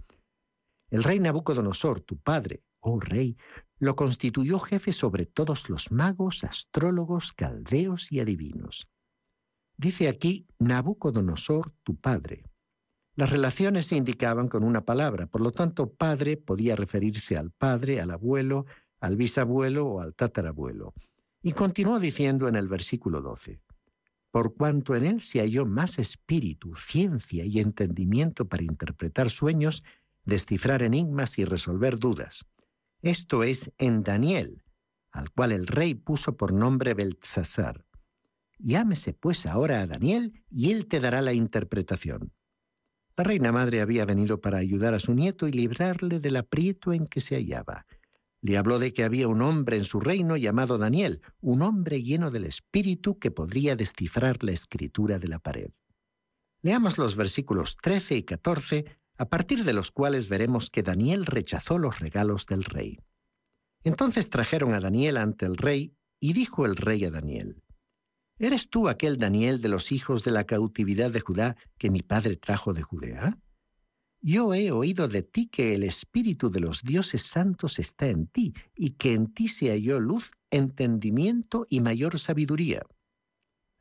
El 0.91 1.03
rey 1.03 1.21
Nabucodonosor, 1.21 2.01
tu 2.01 2.19
padre, 2.19 2.63
oh 2.81 3.01
rey, 3.01 3.37
lo 3.79 3.97
constituyó 3.97 4.59
jefe 4.59 4.93
sobre 4.93 5.27
todos 5.27 5.69
los 5.69 5.91
magos, 5.91 6.45
astrólogos, 6.45 7.33
caldeos 7.33 8.13
y 8.13 8.21
adivinos. 8.21 8.89
Dice 9.77 10.09
aquí 10.09 10.47
Nabucodonosor, 10.59 11.75
tu 11.83 11.97
padre. 11.97 12.45
Las 13.15 13.31
relaciones 13.31 13.87
se 13.87 13.97
indicaban 13.97 14.49
con 14.49 14.63
una 14.63 14.85
palabra, 14.85 15.27
por 15.27 15.41
lo 15.41 15.51
tanto 15.51 15.93
padre 15.93 16.37
podía 16.37 16.77
referirse 16.77 17.37
al 17.37 17.51
padre, 17.51 18.01
al 18.01 18.11
abuelo, 18.11 18.67
al 19.01 19.17
bisabuelo 19.17 19.87
o 19.87 20.01
al 20.01 20.15
tatarabuelo. 20.15 20.95
Y 21.43 21.53
continuó 21.53 21.99
diciendo 21.99 22.49
en 22.49 22.57
el 22.57 22.69
versículo 22.69 23.21
12, 23.23 23.61
por 24.31 24.55
cuanto 24.55 24.95
en 24.95 25.07
él 25.07 25.21
se 25.21 25.41
halló 25.41 25.65
más 25.65 25.99
espíritu, 25.99 26.75
ciencia 26.75 27.45
y 27.45 27.59
entendimiento 27.59 28.47
para 28.47 28.65
interpretar 28.65 29.31
sueños, 29.31 29.83
descifrar 30.27 30.83
enigmas 30.83 31.39
y 31.39 31.45
resolver 31.45 31.99
dudas. 31.99 32.47
Esto 33.01 33.45
es 33.45 33.73
en 33.79 34.03
Daniel, 34.03 34.63
al 35.13 35.31
cual 35.31 35.53
el 35.53 35.67
rey 35.67 35.95
puso 35.95 36.37
por 36.37 36.53
nombre 36.53 36.93
Beltzazar. 36.93 37.87
Llámese 38.59 39.13
pues 39.13 39.47
ahora 39.47 39.81
a 39.81 39.87
Daniel 39.87 40.45
y 40.51 40.73
él 40.73 40.87
te 40.87 41.01
dará 41.01 41.23
la 41.23 41.33
interpretación. 41.33 42.33
La 43.17 43.25
reina 43.25 43.53
madre 43.53 43.81
había 43.81 44.05
venido 44.05 44.41
para 44.41 44.59
ayudar 44.59 44.93
a 44.93 45.01
su 45.01 45.15
nieto 45.15 45.49
y 45.49 45.53
librarle 45.53 46.21
del 46.21 46.37
aprieto 46.37 46.93
en 46.93 47.07
que 47.07 47.21
se 47.21 47.37
hallaba. 47.37 47.87
Le 48.43 48.59
habló 48.59 48.79
de 48.79 48.93
que 48.93 49.05
había 49.05 49.29
un 49.29 49.41
hombre 49.41 49.79
en 49.79 49.85
su 49.85 50.01
reino 50.01 50.37
llamado 50.37 50.77
Daniel, 50.77 51.23
un 51.41 51.63
hombre 51.63 52.03
lleno 52.03 52.31
del 52.31 52.45
espíritu 52.45 53.19
que 53.19 53.31
podría 53.31 53.75
descifrar 53.75 54.43
la 54.43 54.53
escritura 54.53 55.19
de 55.19 55.29
la 55.29 55.39
pared. 55.39 55.71
Leamos 56.63 56.99
los 56.99 57.17
versículos 57.17 57.77
13 57.81 58.17
y 58.17 58.23
14 58.25 58.96
a 59.19 59.29
partir 59.29 59.65
de 59.65 59.73
los 59.73 59.91
cuales 59.91 60.29
veremos 60.29 60.71
que 60.71 60.83
Daniel 60.83 61.27
rechazó 61.27 61.79
los 61.79 62.01
regalos 62.01 62.47
del 62.47 62.65
rey. 62.65 62.99
Entonces 63.85 64.31
trajeron 64.31 64.73
a 64.75 64.81
Daniel 64.81 65.17
ante 65.17 65.47
el 65.47 65.57
rey, 65.57 65.95
y 66.19 66.33
dijo 66.33 66.65
el 66.65 66.77
rey 66.77 67.05
a 67.05 67.11
Daniel, 67.11 67.63
¿Eres 68.39 68.69
tú 68.69 68.89
aquel 68.89 69.17
Daniel 69.17 69.63
de 69.63 69.69
los 69.69 69.93
hijos 69.93 70.23
de 70.23 70.31
la 70.31 70.45
cautividad 70.45 71.11
de 71.11 71.21
Judá 71.21 71.57
que 71.79 71.91
mi 71.91 72.03
padre 72.03 72.37
trajo 72.37 72.75
de 72.75 72.83
Judea? 72.83 73.39
Yo 74.21 74.53
he 74.53 74.71
oído 74.73 75.09
de 75.09 75.23
ti 75.23 75.47
que 75.47 75.75
el 75.75 75.83
espíritu 75.83 76.51
de 76.51 76.61
los 76.61 76.83
dioses 76.83 77.23
santos 77.23 77.79
está 77.79 78.09
en 78.09 78.27
ti, 78.27 78.53
y 78.75 78.91
que 78.91 79.15
en 79.15 79.33
ti 79.33 79.49
se 79.49 79.71
halló 79.71 80.01
luz, 80.01 80.33
entendimiento 80.51 81.67
y 81.71 81.81
mayor 81.81 82.19
sabiduría. 82.19 82.83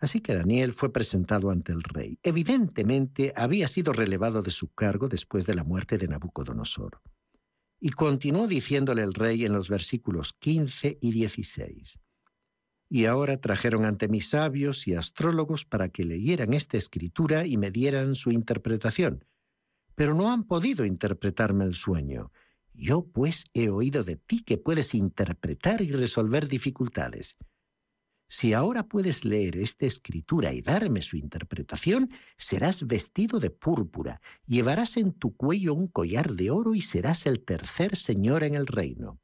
Así 0.06 0.22
que 0.22 0.36
Daniel 0.36 0.72
fue 0.72 0.94
presentado 0.94 1.50
ante 1.50 1.72
el 1.72 1.82
rey. 1.82 2.20
Evidentemente 2.22 3.34
había 3.36 3.68
sido 3.68 3.91
relevado 3.91 4.44
de 4.44 4.52
su 4.52 4.68
cargo 4.68 5.10
después 5.10 5.48
de 5.48 5.56
la 5.56 5.63
muerte 5.63 5.98
de 5.98 6.08
Nabucodonosor. 6.08 7.02
Y 7.80 7.89
continuó 7.89 8.48
diciéndole 8.48 9.02
el 9.02 9.15
rey 9.15 9.46
en 9.46 9.54
los 9.54 9.68
versículos 9.68 10.34
15 10.34 11.00
y 11.02 11.12
16. 11.12 12.02
Y 12.88 13.06
ahora 13.06 13.38
trajeron 13.38 13.84
ante 13.84 14.08
mis 14.08 14.30
sabios 14.30 14.88
y 14.88 14.94
astrólogos 14.94 15.65
para 15.65 15.89
que 15.89 16.06
leyeran 16.06 16.54
esta 16.54 16.78
escritura 16.78 17.48
y 17.48 17.58
me 17.58 17.72
dieran 17.72 18.13
su 18.13 18.30
interpretación. 18.30 19.26
Pero 19.96 20.13
no 20.13 20.32
han 20.32 20.44
podido 20.44 20.86
interpretarme 20.86 21.65
el 21.65 21.74
sueño. 21.74 22.32
Yo 22.76 23.08
pues 23.08 23.46
he 23.56 23.70
oído 23.70 24.04
de 24.04 24.18
ti 24.18 24.44
que 24.44 24.60
puedes 24.60 24.94
interpretar 24.94 25.82
y 25.82 25.89
resolver 25.89 26.48
dificultades. 26.48 27.39
Si 28.27 28.53
ahora 28.53 28.88
puedes 28.88 29.23
leer 29.23 29.55
esta 29.57 29.85
escritura 29.85 30.53
y 30.53 30.61
darme 30.61 31.01
su 31.01 31.15
interpretación, 31.15 32.09
serás 32.38 32.88
vestido 32.88 33.39
de 33.39 33.51
púrpura, 33.51 34.19
llevarás 34.47 34.97
en 34.97 35.13
tu 35.13 35.35
cuello 35.35 35.73
un 35.73 35.88
collar 35.88 36.31
de 36.31 36.49
oro 36.49 36.73
y 36.73 36.81
serás 36.81 37.27
el 37.27 37.43
tercer 37.43 37.95
señor 37.95 38.43
en 38.43 38.55
el 38.55 38.65
reino. 38.65 39.19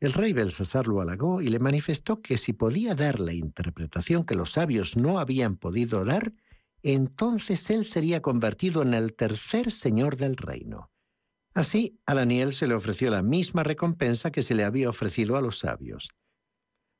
El 0.00 0.12
rey 0.12 0.32
Belsasar 0.32 0.86
lo 0.86 1.00
halagó 1.00 1.42
y 1.42 1.48
le 1.48 1.58
manifestó 1.58 2.22
que 2.22 2.38
si 2.38 2.52
podía 2.52 2.94
dar 2.94 3.18
la 3.18 3.32
interpretación 3.32 4.24
que 4.24 4.36
los 4.36 4.52
sabios 4.52 4.96
no 4.96 5.18
habían 5.18 5.56
podido 5.56 6.04
dar, 6.04 6.32
entonces 6.84 7.68
él 7.70 7.84
sería 7.84 8.22
convertido 8.22 8.82
en 8.82 8.94
el 8.94 9.14
tercer 9.14 9.72
señor 9.72 10.16
del 10.16 10.36
reino. 10.36 10.92
Así, 11.52 11.98
a 12.06 12.14
Daniel 12.14 12.52
se 12.52 12.68
le 12.68 12.74
ofreció 12.74 13.10
la 13.10 13.24
misma 13.24 13.64
recompensa 13.64 14.30
que 14.30 14.44
se 14.44 14.54
le 14.54 14.62
había 14.62 14.88
ofrecido 14.88 15.36
a 15.36 15.40
los 15.40 15.58
sabios. 15.58 16.08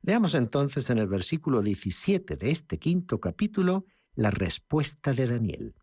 Leamos 0.03 0.35
entonces 0.35 0.91
en 0.91 0.99
el 0.99 1.07
versículo 1.07 1.63
17 1.63 2.37
de 2.37 2.51
este 2.51 2.79
quinto 2.79 3.21
capítulo 3.21 3.87
la 4.15 4.31
respuesta 4.31 5.13
de 5.13 5.27
Daniel. 5.27 5.75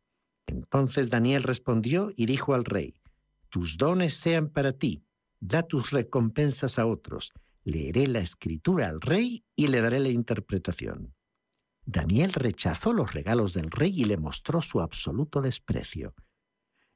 Entonces 0.47 1.09
Daniel 1.09 1.43
respondió 1.43 2.11
y 2.15 2.25
dijo 2.25 2.53
al 2.53 2.65
rey, 2.65 2.99
Tus 3.49 3.77
dones 3.77 4.13
sean 4.15 4.49
para 4.49 4.73
ti, 4.73 5.05
da 5.39 5.63
tus 5.63 5.91
recompensas 5.91 6.79
a 6.79 6.85
otros, 6.85 7.33
leeré 7.63 8.07
la 8.07 8.19
escritura 8.19 8.89
al 8.89 9.01
rey 9.01 9.43
y 9.55 9.67
le 9.67 9.81
daré 9.81 9.99
la 9.99 10.09
interpretación. 10.09 11.13
Daniel 11.85 12.33
rechazó 12.33 12.93
los 12.93 13.13
regalos 13.13 13.53
del 13.53 13.69
rey 13.69 13.93
y 13.95 14.05
le 14.05 14.17
mostró 14.17 14.61
su 14.61 14.81
absoluto 14.81 15.41
desprecio. 15.41 16.15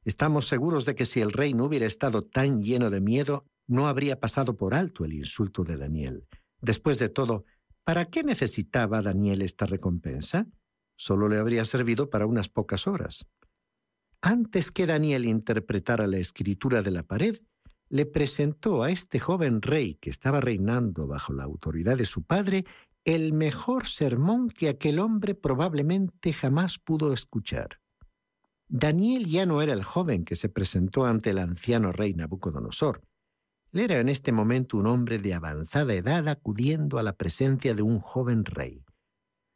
Estamos 0.04 0.46
seguros 0.46 0.84
de 0.84 0.94
que 0.94 1.04
si 1.04 1.20
el 1.20 1.32
rey 1.32 1.54
no 1.54 1.64
hubiera 1.64 1.86
estado 1.86 2.22
tan 2.22 2.62
lleno 2.62 2.90
de 2.90 3.00
miedo, 3.00 3.44
no 3.66 3.86
habría 3.86 4.18
pasado 4.18 4.56
por 4.56 4.74
alto 4.74 5.04
el 5.04 5.12
insulto 5.12 5.62
de 5.62 5.76
Daniel. 5.76 6.26
Después 6.60 6.98
de 6.98 7.08
todo, 7.08 7.44
¿para 7.84 8.04
qué 8.04 8.22
necesitaba 8.22 9.02
Daniel 9.02 9.42
esta 9.42 9.66
recompensa? 9.66 10.46
Solo 10.96 11.28
le 11.28 11.38
habría 11.38 11.64
servido 11.64 12.10
para 12.10 12.26
unas 12.26 12.48
pocas 12.48 12.86
horas. 12.86 13.26
Antes 14.22 14.70
que 14.70 14.86
Daniel 14.86 15.24
interpretara 15.24 16.06
la 16.06 16.18
escritura 16.18 16.82
de 16.82 16.90
la 16.90 17.02
pared, 17.02 17.36
le 17.88 18.06
presentó 18.06 18.82
a 18.82 18.90
este 18.90 19.18
joven 19.18 19.62
rey 19.62 19.94
que 19.94 20.10
estaba 20.10 20.40
reinando 20.40 21.06
bajo 21.06 21.32
la 21.32 21.44
autoridad 21.44 21.96
de 21.96 22.04
su 22.04 22.22
padre 22.22 22.64
el 23.04 23.32
mejor 23.32 23.86
sermón 23.86 24.48
que 24.48 24.68
aquel 24.68 24.98
hombre 24.98 25.34
probablemente 25.34 26.32
jamás 26.32 26.78
pudo 26.78 27.12
escuchar. 27.12 27.80
Daniel 28.68 29.26
ya 29.26 29.46
no 29.46 29.62
era 29.62 29.72
el 29.72 29.82
joven 29.82 30.24
que 30.24 30.36
se 30.36 30.48
presentó 30.48 31.04
ante 31.04 31.30
el 31.30 31.38
anciano 31.38 31.92
rey 31.92 32.14
Nabucodonosor. 32.14 33.02
Él 33.72 33.80
era 33.80 33.98
en 33.98 34.08
este 34.08 34.32
momento 34.32 34.78
un 34.78 34.86
hombre 34.86 35.18
de 35.18 35.32
avanzada 35.32 35.94
edad 35.94 36.26
acudiendo 36.28 36.98
a 36.98 37.04
la 37.04 37.12
presencia 37.12 37.72
de 37.72 37.82
un 37.82 38.00
joven 38.00 38.44
rey. 38.44 38.84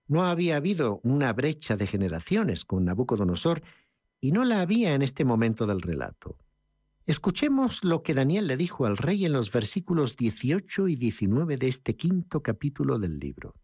No 0.06 0.24
había 0.24 0.56
habido 0.56 1.00
una 1.02 1.32
brecha 1.32 1.76
de 1.76 1.86
generaciones 1.86 2.64
con 2.64 2.84
Nabucodonosor 2.84 3.62
y 4.20 4.30
no 4.30 4.44
la 4.44 4.60
había 4.60 4.94
en 4.94 5.02
este 5.02 5.24
momento 5.24 5.66
del 5.66 5.80
relato. 5.80 6.38
Escuchemos 7.06 7.82
lo 7.82 8.02
que 8.02 8.14
Daniel 8.14 8.46
le 8.46 8.56
dijo 8.56 8.86
al 8.86 8.96
rey 8.96 9.24
en 9.24 9.32
los 9.32 9.50
versículos 9.50 10.16
18 10.16 10.88
y 10.88 10.96
19 10.96 11.56
de 11.56 11.68
este 11.68 11.96
quinto 11.96 12.42
capítulo 12.42 12.98
del 12.98 13.18
libro. 13.18 13.56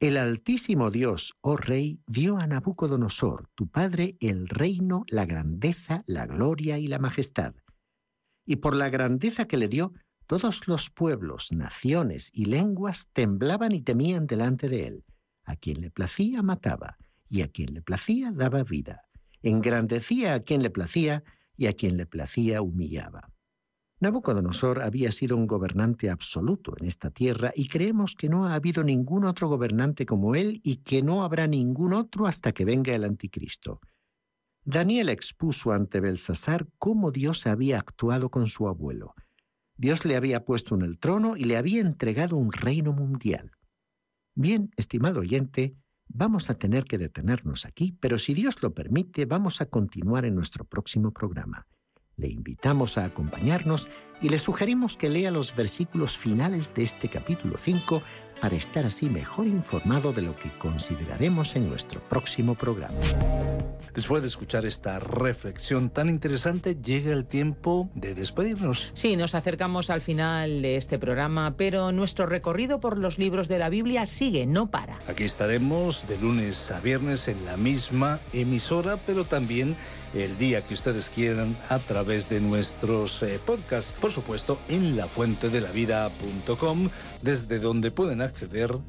El 0.00 0.16
Altísimo 0.16 0.90
Dios, 0.90 1.34
oh 1.40 1.56
Rey, 1.56 2.00
dio 2.06 2.38
a 2.38 2.46
Nabucodonosor, 2.46 3.48
tu 3.54 3.68
padre, 3.68 4.16
el 4.20 4.48
reino, 4.48 5.04
la 5.08 5.26
grandeza, 5.26 6.02
la 6.06 6.26
gloria 6.26 6.78
y 6.78 6.88
la 6.88 6.98
majestad 6.98 7.54
y 8.44 8.56
por 8.56 8.74
la 8.74 8.90
grandeza 8.90 9.46
que 9.46 9.56
le 9.56 9.68
dio, 9.68 9.92
todos 10.26 10.66
los 10.68 10.90
pueblos, 10.90 11.52
naciones 11.52 12.30
y 12.32 12.46
lenguas 12.46 13.08
temblaban 13.12 13.72
y 13.72 13.82
temían 13.82 14.26
delante 14.26 14.68
de 14.68 14.86
él. 14.86 15.04
A 15.44 15.56
quien 15.56 15.80
le 15.80 15.90
placía 15.90 16.42
mataba, 16.42 16.96
y 17.28 17.42
a 17.42 17.48
quien 17.48 17.74
le 17.74 17.82
placía 17.82 18.32
daba 18.32 18.62
vida. 18.62 19.02
Engrandecía 19.42 20.34
a 20.34 20.40
quien 20.40 20.62
le 20.62 20.70
placía, 20.70 21.24
y 21.56 21.66
a 21.66 21.72
quien 21.72 21.96
le 21.96 22.06
placía 22.06 22.62
humillaba. 22.62 23.32
Nabucodonosor 24.00 24.82
había 24.82 25.12
sido 25.12 25.36
un 25.36 25.46
gobernante 25.46 26.10
absoluto 26.10 26.74
en 26.76 26.86
esta 26.86 27.10
tierra 27.10 27.52
y 27.54 27.68
creemos 27.68 28.16
que 28.16 28.28
no 28.28 28.48
ha 28.48 28.54
habido 28.54 28.82
ningún 28.82 29.24
otro 29.24 29.46
gobernante 29.46 30.06
como 30.06 30.34
él 30.34 30.60
y 30.64 30.78
que 30.78 31.04
no 31.04 31.22
habrá 31.22 31.46
ningún 31.46 31.92
otro 31.92 32.26
hasta 32.26 32.50
que 32.50 32.64
venga 32.64 32.92
el 32.94 33.04
anticristo. 33.04 33.80
Daniel 34.64 35.08
expuso 35.08 35.72
ante 35.72 36.00
Belsasar 36.00 36.68
cómo 36.78 37.10
Dios 37.10 37.46
había 37.46 37.78
actuado 37.78 38.30
con 38.30 38.46
su 38.46 38.68
abuelo. 38.68 39.14
Dios 39.76 40.04
le 40.04 40.14
había 40.14 40.44
puesto 40.44 40.76
en 40.76 40.82
el 40.82 40.98
trono 40.98 41.36
y 41.36 41.44
le 41.44 41.56
había 41.56 41.80
entregado 41.80 42.36
un 42.36 42.52
reino 42.52 42.92
mundial. 42.92 43.50
Bien, 44.34 44.70
estimado 44.76 45.20
oyente, 45.20 45.74
vamos 46.06 46.48
a 46.48 46.54
tener 46.54 46.84
que 46.84 46.96
detenernos 46.96 47.66
aquí, 47.66 47.96
pero 48.00 48.18
si 48.18 48.34
Dios 48.34 48.62
lo 48.62 48.72
permite, 48.72 49.26
vamos 49.26 49.60
a 49.60 49.66
continuar 49.66 50.24
en 50.24 50.36
nuestro 50.36 50.64
próximo 50.64 51.10
programa. 51.10 51.66
Le 52.16 52.28
invitamos 52.28 52.98
a 52.98 53.04
acompañarnos 53.04 53.88
y 54.20 54.28
le 54.28 54.38
sugerimos 54.38 54.96
que 54.96 55.10
lea 55.10 55.32
los 55.32 55.56
versículos 55.56 56.16
finales 56.16 56.72
de 56.74 56.84
este 56.84 57.10
capítulo 57.10 57.56
5 57.58 58.02
para 58.42 58.56
estar 58.56 58.84
así 58.84 59.08
mejor 59.08 59.46
informado 59.46 60.12
de 60.12 60.20
lo 60.20 60.34
que 60.34 60.50
consideraremos 60.58 61.54
en 61.54 61.68
nuestro 61.68 62.00
próximo 62.00 62.56
programa. 62.56 62.98
Después 63.94 64.22
de 64.22 64.28
escuchar 64.28 64.64
esta 64.64 64.98
reflexión 64.98 65.90
tan 65.90 66.08
interesante, 66.08 66.74
llega 66.74 67.12
el 67.12 67.24
tiempo 67.24 67.88
de 67.94 68.14
despedirnos. 68.14 68.90
Sí, 68.94 69.14
nos 69.14 69.36
acercamos 69.36 69.90
al 69.90 70.00
final 70.00 70.60
de 70.60 70.76
este 70.76 70.98
programa, 70.98 71.54
pero 71.56 71.92
nuestro 71.92 72.26
recorrido 72.26 72.80
por 72.80 72.98
los 72.98 73.16
libros 73.16 73.46
de 73.46 73.60
la 73.60 73.68
Biblia 73.68 74.06
sigue, 74.06 74.44
no 74.44 74.72
para. 74.72 74.98
Aquí 75.06 75.22
estaremos 75.22 76.08
de 76.08 76.18
lunes 76.18 76.72
a 76.72 76.80
viernes 76.80 77.28
en 77.28 77.44
la 77.44 77.56
misma 77.56 78.18
emisora, 78.32 78.96
pero 79.06 79.24
también 79.24 79.76
el 80.14 80.36
día 80.36 80.62
que 80.62 80.74
ustedes 80.74 81.08
quieran 81.08 81.56
a 81.68 81.78
través 81.78 82.28
de 82.28 82.40
nuestros 82.40 83.22
eh, 83.22 83.40
podcasts, 83.44 83.94
por 83.98 84.10
supuesto 84.10 84.58
en 84.68 84.96
lafuentedelavida.com, 84.96 86.90
desde 87.22 87.58
donde 87.58 87.90
pueden 87.90 88.20
acceder 88.20 88.31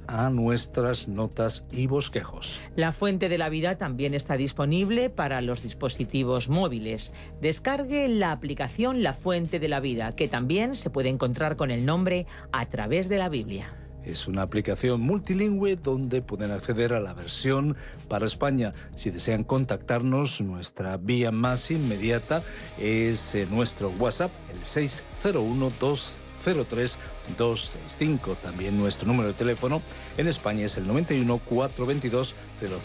a 0.08 0.30
nuestras 0.30 1.08
notas 1.08 1.66
y 1.72 1.88
bosquejos. 1.88 2.62
La 2.76 2.92
Fuente 2.92 3.30
de 3.30 3.38
la 3.38 3.50
Vida 3.50 3.78
también 3.78 4.14
está 4.14 4.38
disponible 4.38 5.10
para 5.10 5.42
los 5.42 5.62
dispositivos 5.62 6.50
móviles. 6.50 7.14
Descargue 7.42 8.08
la 8.08 8.32
aplicación 8.32 9.04
La 9.04 9.14
Fuente 9.14 9.60
de 9.60 9.68
la 9.68 9.80
Vida, 9.80 10.16
que 10.16 10.28
también 10.28 10.76
se 10.76 10.90
puede 10.90 11.10
encontrar 11.10 11.56
con 11.56 11.72
el 11.72 11.86
nombre 11.86 12.26
a 12.52 12.66
través 12.68 13.10
de 13.10 13.18
la 13.18 13.30
Biblia. 13.30 13.70
Es 14.04 14.28
una 14.28 14.42
aplicación 14.42 15.00
multilingüe 15.00 15.78
donde 15.78 16.22
pueden 16.22 16.52
acceder 16.52 16.94
a 16.94 17.00
la 17.00 17.14
versión 17.14 17.78
para 18.10 18.26
España. 18.26 18.74
Si 18.96 19.12
desean 19.12 19.44
contactarnos, 19.44 20.42
nuestra 20.42 20.98
vía 20.98 21.32
más 21.32 21.72
inmediata 21.72 22.44
es 22.78 23.34
eh, 23.36 23.48
nuestro 23.50 23.90
WhatsApp, 24.00 24.32
el 24.52 24.66
601 24.66 25.72
203 25.80 26.23
265. 26.46 28.36
También 28.36 28.78
nuestro 28.78 29.08
número 29.08 29.30
de 29.30 29.34
teléfono 29.34 29.82
en 30.18 30.28
España 30.28 30.66
es 30.66 30.78
el 30.78 30.88
91 30.88 31.40
422 31.40 32.36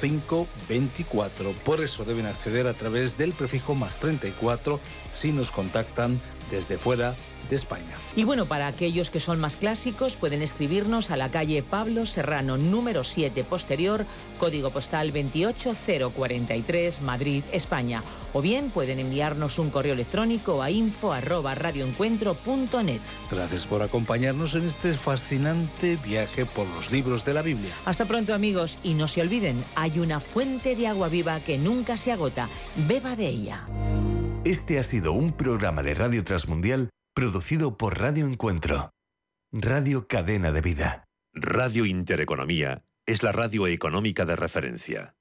0524. 0.00 1.52
Por 1.64 1.82
eso 1.82 2.04
deben 2.04 2.26
acceder 2.26 2.66
a 2.66 2.74
través 2.74 3.18
del 3.18 3.32
prefijo 3.32 3.74
más 3.74 3.98
34 4.00 4.80
si 5.12 5.32
nos 5.32 5.50
contactan 5.50 6.20
desde 6.50 6.78
fuera 6.78 7.14
de 7.48 7.56
España. 7.56 7.94
Y 8.14 8.24
bueno, 8.24 8.46
para 8.46 8.66
aquellos 8.66 9.10
que 9.10 9.20
son 9.20 9.40
más 9.40 9.56
clásicos, 9.56 10.16
pueden 10.16 10.42
escribirnos 10.42 11.10
a 11.10 11.16
la 11.16 11.30
calle 11.30 11.62
Pablo 11.62 12.04
Serrano, 12.06 12.56
número 12.58 13.04
7 13.04 13.44
posterior, 13.44 14.04
código 14.38 14.70
postal 14.70 15.12
28043, 15.12 17.00
Madrid, 17.02 17.44
España. 17.52 18.02
O 18.32 18.42
bien 18.42 18.70
pueden 18.70 18.98
enviarnos 18.98 19.58
un 19.58 19.70
correo 19.70 19.94
electrónico 19.94 20.62
a 20.62 20.70
info 20.70 21.14
Gracias 23.30 23.66
por 23.66 23.82
acompañarnos 23.82 24.54
en 24.54 24.66
este 24.66 24.92
fascinante 24.92 25.96
viaje 25.96 26.44
por 26.44 26.66
los 26.68 26.92
libros 26.92 27.24
de 27.24 27.34
la 27.34 27.42
Biblia. 27.42 27.72
Hasta 27.84 28.04
pronto 28.04 28.34
amigos 28.34 28.78
y 28.82 28.94
no 28.94 29.08
se 29.08 29.22
olviden, 29.22 29.64
hay 29.74 29.98
una 29.98 30.20
fuente 30.20 30.76
de 30.76 30.86
agua 30.86 31.08
viva 31.08 31.40
que 31.40 31.56
nunca 31.56 31.96
se 31.96 32.12
agota. 32.12 32.48
Beba 32.76 33.16
de 33.16 33.28
ella. 33.28 33.66
Este 34.44 34.78
ha 34.78 34.82
sido 34.82 35.12
un 35.12 35.32
programa 35.32 35.82
de 35.82 35.94
Radio 35.94 36.22
Transmundial 36.24 36.90
producido 37.14 37.76
por 37.76 37.98
Radio 37.98 38.26
Encuentro, 38.26 38.90
Radio 39.52 40.06
Cadena 40.06 40.52
de 40.52 40.60
Vida, 40.60 41.04
Radio 41.34 41.84
Intereconomía 41.84 42.84
es 43.04 43.22
la 43.22 43.32
radio 43.32 43.66
económica 43.66 44.26
de 44.26 44.36
referencia. 44.36 45.14